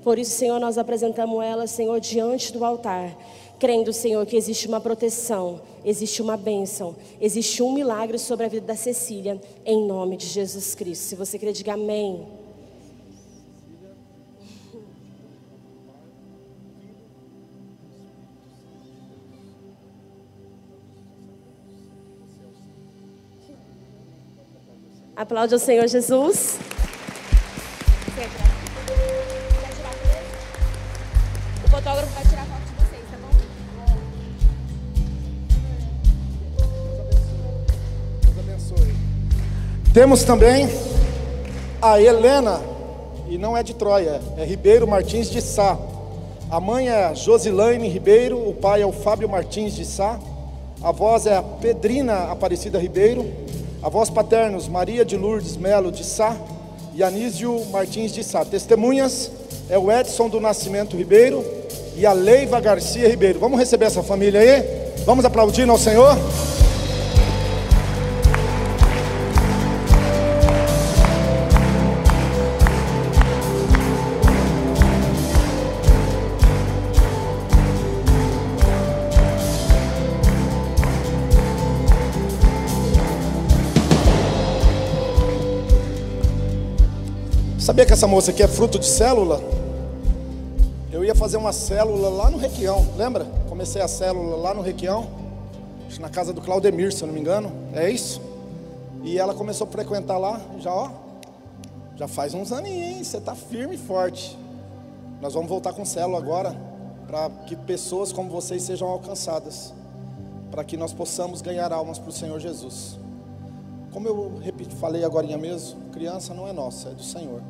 Por 0.03 0.19
isso, 0.19 0.31
Senhor, 0.31 0.59
nós 0.59 0.77
apresentamos 0.77 1.41
ela, 1.41 1.67
Senhor, 1.67 1.97
diante 2.01 2.51
do 2.51 2.65
altar 2.65 3.17
crendo, 3.63 3.93
Senhor, 3.93 4.25
que 4.25 4.35
existe 4.35 4.67
uma 4.67 4.81
proteção, 4.81 5.61
existe 5.85 6.21
uma 6.21 6.35
bênção, 6.35 6.97
existe 7.21 7.63
um 7.63 7.71
milagre 7.71 8.19
sobre 8.19 8.45
a 8.45 8.49
vida 8.49 8.65
da 8.67 8.75
Cecília, 8.75 9.39
em 9.65 9.87
nome 9.87 10.17
de 10.17 10.27
Jesus 10.27 10.75
Cristo. 10.75 11.03
Se 11.03 11.15
você 11.15 11.39
quer, 11.39 11.53
diga 11.53 11.75
amém. 11.75 12.27
Aplaude 25.15 25.53
ao 25.53 25.59
Senhor 25.61 25.87
Jesus. 25.87 26.59
O 31.63 31.69
fotógrafo 31.69 32.13
vai 32.13 32.32
Temos 39.93 40.23
também 40.23 40.67
a 41.79 42.01
Helena, 42.01 42.59
e 43.29 43.37
não 43.37 43.55
é 43.55 43.61
de 43.61 43.75
Troia, 43.75 44.19
é 44.37 44.43
Ribeiro 44.43 44.87
Martins 44.87 45.29
de 45.29 45.39
Sá. 45.39 45.77
A 46.49 46.59
mãe 46.59 46.89
é 46.89 47.13
Josilaine 47.13 47.87
Ribeiro, 47.87 48.39
o 48.39 48.55
pai 48.55 48.81
é 48.81 48.85
o 48.87 48.91
Fábio 48.91 49.29
Martins 49.29 49.75
de 49.75 49.85
Sá. 49.85 50.19
A 50.81 50.91
voz 50.91 51.27
é 51.27 51.35
a 51.35 51.43
Pedrina 51.43 52.31
Aparecida 52.31 52.79
Ribeiro. 52.79 53.23
Avós 53.83 54.09
paternos 54.09 54.67
Maria 54.67 55.05
de 55.05 55.15
Lourdes 55.15 55.57
Melo 55.57 55.91
de 55.91 56.03
Sá 56.03 56.35
e 56.95 57.03
Anísio 57.03 57.63
Martins 57.71 58.11
de 58.11 58.23
Sá. 58.23 58.43
Testemunhas 58.43 59.29
é 59.69 59.77
o 59.77 59.91
Edson 59.91 60.27
do 60.27 60.41
Nascimento 60.41 60.97
Ribeiro 60.97 61.45
e 61.95 62.03
a 62.03 62.13
Leiva 62.13 62.59
Garcia 62.59 63.07
Ribeiro. 63.07 63.37
Vamos 63.37 63.59
receber 63.59 63.85
essa 63.85 64.01
família 64.01 64.41
aí? 64.41 65.03
Vamos 65.05 65.23
aplaudir 65.23 65.69
ao 65.69 65.77
Senhor? 65.77 66.17
Sabia 87.63 87.85
que 87.85 87.93
essa 87.93 88.05
moça 88.05 88.31
aqui 88.31 88.43
é 88.43 88.47
fruto 88.49 88.77
de 88.77 88.85
célula? 88.85 89.41
Eu 90.91 91.05
ia 91.05 91.15
fazer 91.15 91.37
uma 91.37 91.53
célula 91.53 92.09
lá 92.09 92.29
no 92.29 92.37
Requião, 92.37 92.85
lembra? 92.97 93.23
Comecei 93.47 93.81
a 93.81 93.87
célula 93.87 94.35
lá 94.35 94.53
no 94.53 94.61
Requião, 94.61 95.07
na 95.97 96.09
casa 96.09 96.33
do 96.33 96.41
Claudemir, 96.41 96.91
se 96.91 97.01
eu 97.01 97.07
não 97.07 97.13
me 97.13 97.21
engano, 97.21 97.53
é 97.73 97.89
isso? 97.89 98.21
E 99.01 99.17
ela 99.17 99.33
começou 99.33 99.65
a 99.65 99.71
frequentar 99.71 100.17
lá, 100.17 100.41
já 100.59 100.73
ó, 100.73 100.89
já 101.95 102.05
faz 102.05 102.33
uns 102.33 102.51
aninhos, 102.51 102.97
hein? 102.97 103.01
Você 103.01 103.15
está 103.15 103.33
firme 103.33 103.75
e 103.75 103.77
forte. 103.77 104.37
Nós 105.21 105.33
vamos 105.33 105.47
voltar 105.47 105.71
com 105.71 105.85
célula 105.85 106.17
agora, 106.17 106.53
para 107.07 107.29
que 107.47 107.55
pessoas 107.55 108.11
como 108.11 108.29
vocês 108.29 108.61
sejam 108.61 108.89
alcançadas, 108.89 109.73
para 110.51 110.65
que 110.65 110.75
nós 110.75 110.91
possamos 110.91 111.41
ganhar 111.41 111.71
almas 111.71 111.97
para 111.97 112.09
o 112.09 112.13
Senhor 112.13 112.41
Jesus. 112.41 112.99
Como 113.93 114.07
eu 114.07 114.37
repito, 114.39 114.75
falei 114.75 115.03
agora 115.03 115.37
mesmo, 115.37 115.79
criança 115.91 116.33
não 116.33 116.47
é 116.47 116.51
nossa, 116.51 116.89
é 116.89 116.93
do 116.93 117.03
Senhor 117.03 117.41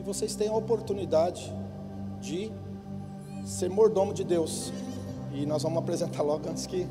e 0.00 0.02
vocês 0.02 0.34
têm 0.34 0.48
a 0.48 0.54
oportunidade 0.54 1.54
de 2.20 2.50
ser 3.44 3.68
mordomo 3.68 4.14
de 4.14 4.24
Deus. 4.24 4.72
E 5.32 5.44
nós 5.44 5.62
vamos 5.62 5.78
apresentar 5.78 6.22
logo 6.22 6.48
antes 6.48 6.66
que. 6.66 6.86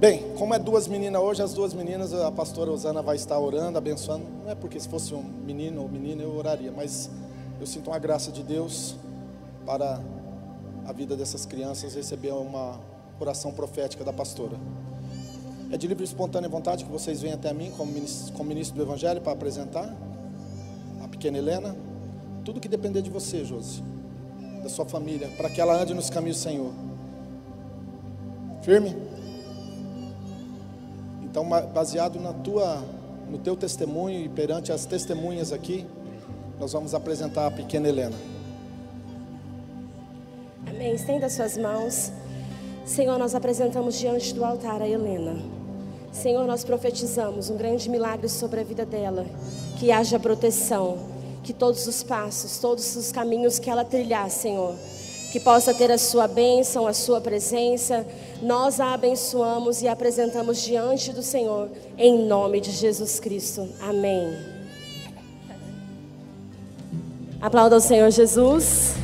Bem, 0.00 0.34
como 0.36 0.54
é 0.54 0.58
duas 0.58 0.86
meninas 0.88 1.22
hoje, 1.22 1.42
as 1.42 1.54
duas 1.54 1.72
meninas, 1.72 2.12
a 2.12 2.30
pastora 2.30 2.70
Osana 2.70 3.00
vai 3.00 3.16
estar 3.16 3.38
orando, 3.38 3.78
abençoando. 3.78 4.24
Não 4.44 4.50
é 4.50 4.54
porque 4.54 4.78
se 4.78 4.88
fosse 4.88 5.14
um 5.14 5.22
menino 5.22 5.82
ou 5.82 5.88
menina 5.88 6.22
eu 6.22 6.34
oraria, 6.34 6.72
mas 6.72 7.10
eu 7.60 7.66
sinto 7.66 7.90
uma 7.90 7.98
graça 7.98 8.30
de 8.30 8.42
Deus 8.42 8.96
para 9.64 10.00
a 10.84 10.92
vida 10.92 11.16
dessas 11.16 11.46
crianças 11.46 11.94
receber 11.94 12.32
uma 12.32 12.80
oração 13.20 13.52
profética 13.52 14.04
da 14.04 14.12
pastora. 14.12 14.56
É 15.70 15.76
de 15.76 15.86
livre 15.86 16.02
e 16.02 16.06
espontânea 16.06 16.48
vontade 16.48 16.84
que 16.84 16.90
vocês 16.90 17.20
venham 17.20 17.36
até 17.36 17.52
mim 17.52 17.70
como 17.76 17.92
ministro, 17.92 18.32
como 18.32 18.48
ministro 18.48 18.76
do 18.76 18.82
Evangelho 18.82 19.20
para 19.20 19.32
apresentar 19.32 19.94
pequena 21.18 21.38
Helena, 21.38 21.76
tudo 22.44 22.60
que 22.60 22.68
depender 22.68 23.02
de 23.02 23.10
você, 23.10 23.44
Josi, 23.44 23.82
da 24.62 24.68
sua 24.68 24.86
família, 24.86 25.28
para 25.36 25.50
que 25.50 25.60
ela 25.60 25.74
ande 25.74 25.92
nos 25.92 26.08
caminhos 26.08 26.36
do 26.36 26.42
Senhor. 26.42 26.72
Firme? 28.62 28.96
Então, 31.24 31.44
baseado 31.48 32.20
na 32.20 32.32
tua, 32.32 32.84
no 33.28 33.38
teu 33.38 33.56
testemunho 33.56 34.24
e 34.24 34.28
perante 34.28 34.70
as 34.70 34.86
testemunhas 34.86 35.52
aqui, 35.52 35.84
nós 36.58 36.72
vamos 36.72 36.94
apresentar 36.94 37.48
a 37.48 37.50
pequena 37.50 37.88
Helena. 37.88 38.16
Amém. 40.68 40.94
Estenda 40.94 41.28
suas 41.28 41.58
mãos. 41.58 42.12
Senhor, 42.84 43.18
nós 43.18 43.34
apresentamos 43.34 43.98
diante 43.98 44.32
do 44.32 44.44
altar 44.44 44.80
a 44.80 44.88
Helena. 44.88 45.57
Senhor, 46.12 46.46
nós 46.46 46.64
profetizamos 46.64 47.50
um 47.50 47.56
grande 47.56 47.88
milagre 47.88 48.28
sobre 48.28 48.60
a 48.60 48.64
vida 48.64 48.84
dela, 48.84 49.26
que 49.78 49.92
haja 49.92 50.18
proteção, 50.18 50.98
que 51.44 51.52
todos 51.52 51.86
os 51.86 52.02
passos, 52.02 52.58
todos 52.58 52.96
os 52.96 53.12
caminhos 53.12 53.58
que 53.58 53.70
ela 53.70 53.84
trilhar, 53.84 54.28
Senhor, 54.30 54.74
que 55.32 55.38
possa 55.38 55.72
ter 55.74 55.90
a 55.90 55.98
sua 55.98 56.26
bênção, 56.26 56.86
a 56.86 56.92
sua 56.92 57.20
presença. 57.20 58.06
Nós 58.42 58.80
a 58.80 58.94
abençoamos 58.94 59.82
e 59.82 59.88
a 59.88 59.92
apresentamos 59.92 60.62
diante 60.62 61.12
do 61.12 61.22
Senhor, 61.22 61.68
em 61.96 62.26
nome 62.26 62.60
de 62.60 62.70
Jesus 62.70 63.20
Cristo. 63.20 63.68
Amém. 63.80 64.36
Aplauda 67.40 67.76
o 67.76 67.80
Senhor 67.80 68.10
Jesus. 68.10 68.94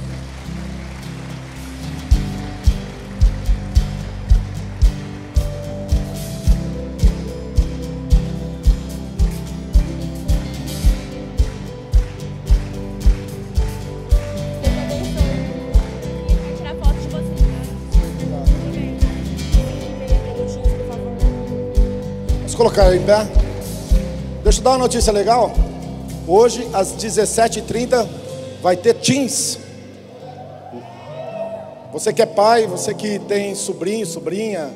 Colocar 22.75 22.97
em 22.97 23.05
pé. 23.05 23.25
Deixa 24.43 24.59
eu 24.59 24.65
dar 24.65 24.71
uma 24.71 24.79
notícia 24.79 25.13
legal. 25.13 25.53
Hoje, 26.27 26.69
às 26.73 26.93
17h30, 26.93 28.09
vai 28.61 28.77
ter 28.77 28.95
teens. 28.95 29.59
Você 31.93 32.13
que 32.13 32.21
é 32.21 32.27
pai, 32.27 32.67
você 32.67 32.93
que 32.93 33.21
tem 33.21 33.55
sobrinho, 33.55 34.05
sobrinha, 34.05 34.75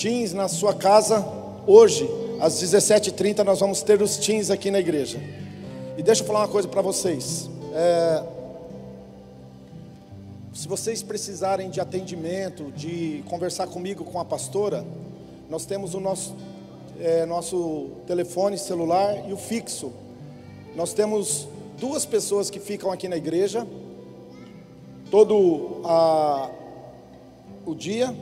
teens 0.00 0.32
na 0.32 0.48
sua 0.48 0.72
casa, 0.72 1.22
hoje, 1.66 2.08
às 2.40 2.54
17h30, 2.54 3.44
nós 3.44 3.60
vamos 3.60 3.82
ter 3.82 4.00
os 4.00 4.16
teens 4.16 4.50
aqui 4.50 4.70
na 4.70 4.80
igreja. 4.80 5.20
E 5.98 6.02
deixa 6.02 6.22
eu 6.22 6.26
falar 6.26 6.40
uma 6.40 6.48
coisa 6.48 6.66
para 6.66 6.80
vocês. 6.80 7.50
É, 7.74 8.22
se 10.54 10.66
vocês 10.66 11.02
precisarem 11.02 11.68
de 11.68 11.80
atendimento, 11.80 12.72
de 12.74 13.22
conversar 13.28 13.66
comigo 13.66 14.04
com 14.04 14.18
a 14.18 14.24
pastora, 14.24 14.82
nós 15.50 15.66
temos 15.66 15.92
o 15.92 16.00
nosso 16.00 16.34
é, 17.00 17.26
nosso 17.26 17.90
telefone 18.06 18.58
celular 18.58 19.28
e 19.28 19.32
o 19.32 19.36
fixo. 19.36 19.92
Nós 20.74 20.92
temos 20.92 21.48
duas 21.78 22.04
pessoas 22.04 22.50
que 22.50 22.58
ficam 22.58 22.90
aqui 22.90 23.08
na 23.08 23.16
igreja 23.16 23.66
todo 25.10 25.80
a, 25.84 26.50
o 27.64 27.74
dia 27.74 28.14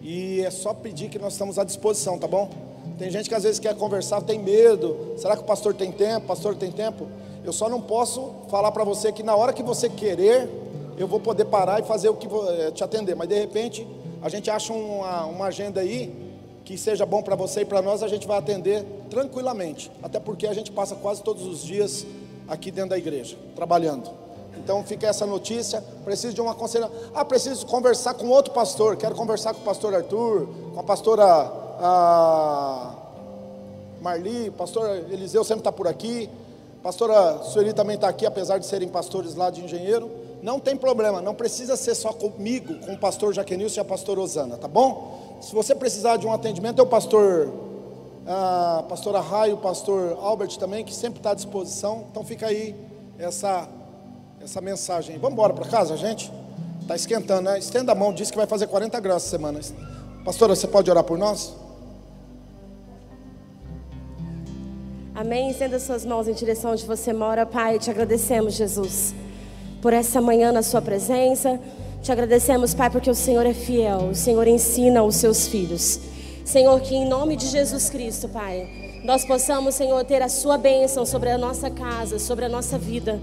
E 0.00 0.40
é 0.40 0.50
só 0.50 0.74
pedir 0.74 1.08
que 1.08 1.18
nós 1.18 1.32
estamos 1.32 1.58
à 1.58 1.64
disposição, 1.64 2.18
tá 2.18 2.26
bom? 2.26 2.50
Tem 2.98 3.10
gente 3.10 3.28
que 3.28 3.34
às 3.34 3.44
vezes 3.44 3.58
quer 3.58 3.76
conversar, 3.76 4.20
tem 4.22 4.38
medo. 4.38 5.14
Será 5.16 5.36
que 5.36 5.42
o 5.42 5.44
pastor 5.44 5.74
tem 5.74 5.92
tempo? 5.92 6.26
Pastor 6.26 6.56
tem 6.56 6.70
tempo? 6.70 7.06
Eu 7.44 7.52
só 7.52 7.68
não 7.68 7.80
posso 7.80 8.32
falar 8.48 8.70
para 8.72 8.84
você 8.84 9.12
que 9.12 9.22
na 9.22 9.34
hora 9.34 9.52
que 9.52 9.62
você 9.62 9.88
querer, 9.88 10.48
eu 10.96 11.06
vou 11.08 11.20
poder 11.20 11.46
parar 11.46 11.80
e 11.80 11.84
fazer 11.84 12.08
o 12.08 12.14
que 12.14 12.28
vou, 12.28 12.48
eh, 12.52 12.70
te 12.72 12.82
atender. 12.84 13.14
Mas 13.14 13.28
de 13.28 13.38
repente, 13.38 13.86
a 14.20 14.28
gente 14.28 14.50
acha 14.50 14.72
uma, 14.72 15.26
uma 15.26 15.46
agenda 15.46 15.80
aí 15.80 16.21
que 16.64 16.78
seja 16.78 17.04
bom 17.04 17.22
para 17.22 17.34
você 17.34 17.62
e 17.62 17.64
para 17.64 17.82
nós, 17.82 18.02
a 18.02 18.08
gente 18.08 18.26
vai 18.26 18.38
atender 18.38 18.84
tranquilamente. 19.10 19.90
Até 20.02 20.20
porque 20.20 20.46
a 20.46 20.54
gente 20.54 20.70
passa 20.70 20.94
quase 20.94 21.22
todos 21.22 21.44
os 21.46 21.62
dias 21.62 22.06
aqui 22.48 22.70
dentro 22.70 22.90
da 22.90 22.98
igreja, 22.98 23.36
trabalhando. 23.56 24.10
Então 24.58 24.82
fica 24.84 25.06
essa 25.06 25.26
notícia. 25.26 25.82
Preciso 26.04 26.34
de 26.34 26.40
um 26.40 26.48
aconselhamento. 26.48 27.10
Ah, 27.14 27.24
preciso 27.24 27.66
conversar 27.66 28.14
com 28.14 28.28
outro 28.28 28.52
pastor. 28.52 28.96
Quero 28.96 29.14
conversar 29.14 29.54
com 29.54 29.60
o 29.60 29.64
pastor 29.64 29.94
Arthur, 29.94 30.48
com 30.72 30.80
a 30.80 30.82
pastora 30.82 31.24
a 31.84 32.94
Marli, 34.00 34.50
pastor 34.50 34.88
Eliseu 35.10 35.42
sempre 35.42 35.60
está 35.60 35.72
por 35.72 35.88
aqui. 35.88 36.28
Pastora 36.82 37.42
Sueli 37.44 37.72
também 37.72 37.94
está 37.94 38.08
aqui, 38.08 38.26
apesar 38.26 38.58
de 38.58 38.66
serem 38.66 38.88
pastores 38.88 39.34
lá 39.34 39.50
de 39.50 39.64
engenheiro. 39.64 40.10
Não 40.42 40.58
tem 40.58 40.76
problema, 40.76 41.20
não 41.20 41.34
precisa 41.34 41.76
ser 41.76 41.94
só 41.94 42.12
comigo, 42.12 42.74
com 42.84 42.94
o 42.94 42.98
pastor 42.98 43.32
Jaquenilson 43.32 43.78
e 43.78 43.82
a 43.82 43.84
pastora 43.84 44.20
Osana, 44.20 44.56
tá 44.56 44.66
bom? 44.66 45.21
Se 45.42 45.52
você 45.52 45.74
precisar 45.74 46.18
de 46.18 46.26
um 46.26 46.32
atendimento, 46.32 46.78
é 46.78 46.82
o 46.84 46.86
pastor, 46.86 47.52
a 48.24 48.84
pastora 48.88 49.20
Raio, 49.20 49.54
o 49.54 49.58
pastor 49.58 50.16
Albert 50.20 50.56
também, 50.56 50.84
que 50.84 50.94
sempre 50.94 51.18
está 51.18 51.32
à 51.32 51.34
disposição. 51.34 52.06
Então 52.08 52.22
fica 52.22 52.46
aí 52.46 52.76
essa, 53.18 53.68
essa 54.40 54.60
mensagem. 54.60 55.18
Vamos 55.18 55.32
embora 55.32 55.52
para 55.52 55.68
casa, 55.68 55.96
gente? 55.96 56.32
Está 56.80 56.94
esquentando, 56.94 57.42
né? 57.42 57.58
Estenda 57.58 57.90
a 57.90 57.94
mão, 57.94 58.14
disse 58.14 58.30
que 58.30 58.38
vai 58.38 58.46
fazer 58.46 58.68
40 58.68 59.00
graus 59.00 59.24
essa 59.24 59.30
semana. 59.30 59.58
Pastora, 60.24 60.54
você 60.54 60.68
pode 60.68 60.88
orar 60.88 61.02
por 61.02 61.18
nós? 61.18 61.52
Amém. 65.12 65.50
Estenda 65.50 65.80
suas 65.80 66.06
mãos 66.06 66.28
em 66.28 66.34
direção 66.34 66.70
onde 66.70 66.86
você 66.86 67.12
mora, 67.12 67.44
Pai. 67.44 67.80
Te 67.80 67.90
agradecemos, 67.90 68.54
Jesus, 68.54 69.12
por 69.80 69.92
essa 69.92 70.20
manhã 70.20 70.52
na 70.52 70.62
Sua 70.62 70.80
presença. 70.80 71.60
Te 72.02 72.10
agradecemos, 72.10 72.74
Pai, 72.74 72.90
porque 72.90 73.08
o 73.08 73.14
Senhor 73.14 73.46
é 73.46 73.54
fiel. 73.54 74.08
O 74.10 74.14
Senhor 74.14 74.48
ensina 74.48 75.04
os 75.04 75.14
seus 75.14 75.46
filhos. 75.46 76.00
Senhor, 76.44 76.80
que 76.80 76.96
em 76.96 77.08
nome 77.08 77.36
de 77.36 77.46
Jesus 77.46 77.88
Cristo, 77.88 78.28
Pai, 78.28 78.68
nós 79.04 79.24
possamos, 79.24 79.76
Senhor, 79.76 80.04
ter 80.04 80.20
a 80.20 80.28
Sua 80.28 80.58
bênção 80.58 81.06
sobre 81.06 81.30
a 81.30 81.38
nossa 81.38 81.70
casa, 81.70 82.18
sobre 82.18 82.44
a 82.44 82.48
nossa 82.48 82.76
vida. 82.76 83.20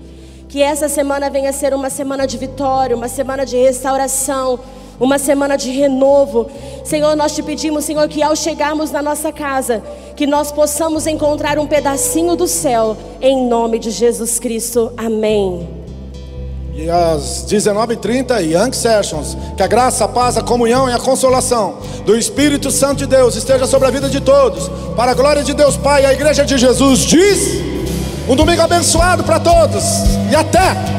Que 0.48 0.62
essa 0.62 0.88
semana 0.88 1.30
venha 1.30 1.50
a 1.50 1.54
ser 1.54 1.74
uma 1.74 1.90
semana 1.90 2.26
de 2.26 2.38
vitória, 2.38 2.96
uma 2.96 3.10
semana 3.10 3.46
de 3.46 3.58
restauração, 3.58 4.62
uma 4.98 5.20
semana 5.20 5.58
de 5.58 5.72
renovo. 5.72 6.50
Senhor, 6.86 7.18
nós 7.18 7.36
te 7.36 7.44
pedimos, 7.44 7.84
Senhor, 7.84 8.08
que 8.08 8.24
ao 8.24 8.34
chegarmos 8.34 8.92
na 8.92 9.02
nossa 9.02 9.30
casa, 9.30 9.84
que 10.16 10.26
nós 10.26 10.54
possamos 10.54 11.06
encontrar 11.06 11.60
um 11.60 11.68
pedacinho 11.68 12.34
do 12.34 12.48
céu, 12.48 12.96
em 13.22 13.46
nome 13.46 13.78
de 13.78 13.92
Jesus 13.92 14.40
Cristo. 14.40 14.94
Amém. 14.96 15.79
E 16.82 16.90
às 16.90 17.46
19h30, 17.46 18.40
Young 18.40 18.72
Sessions. 18.72 19.38
Que 19.58 19.64
a 19.64 19.68
graça, 19.68 20.06
a 20.06 20.08
paz, 20.08 20.38
a 20.38 20.42
comunhão 20.42 20.90
e 20.90 20.94
a 20.94 20.98
consolação 20.98 21.76
do 22.06 22.16
Espírito 22.16 22.72
Santo 22.72 23.00
de 23.00 23.06
Deus 23.06 23.36
esteja 23.36 23.68
sobre 23.68 23.90
a 23.90 23.92
vida 23.92 24.08
de 24.08 24.22
todos. 24.22 24.70
Para 24.96 25.12
a 25.12 25.14
glória 25.14 25.44
de 25.44 25.54
Deus 25.54 25.76
Pai, 25.76 26.06
a 26.06 26.14
igreja 26.14 26.46
de 26.46 26.58
Jesus 26.58 27.02
diz. 27.02 27.62
Um 28.30 28.36
domingo 28.36 28.62
abençoado 28.62 29.26
para 29.26 29.42
todos. 29.42 29.84
E 30.32 30.36
até! 30.36 30.99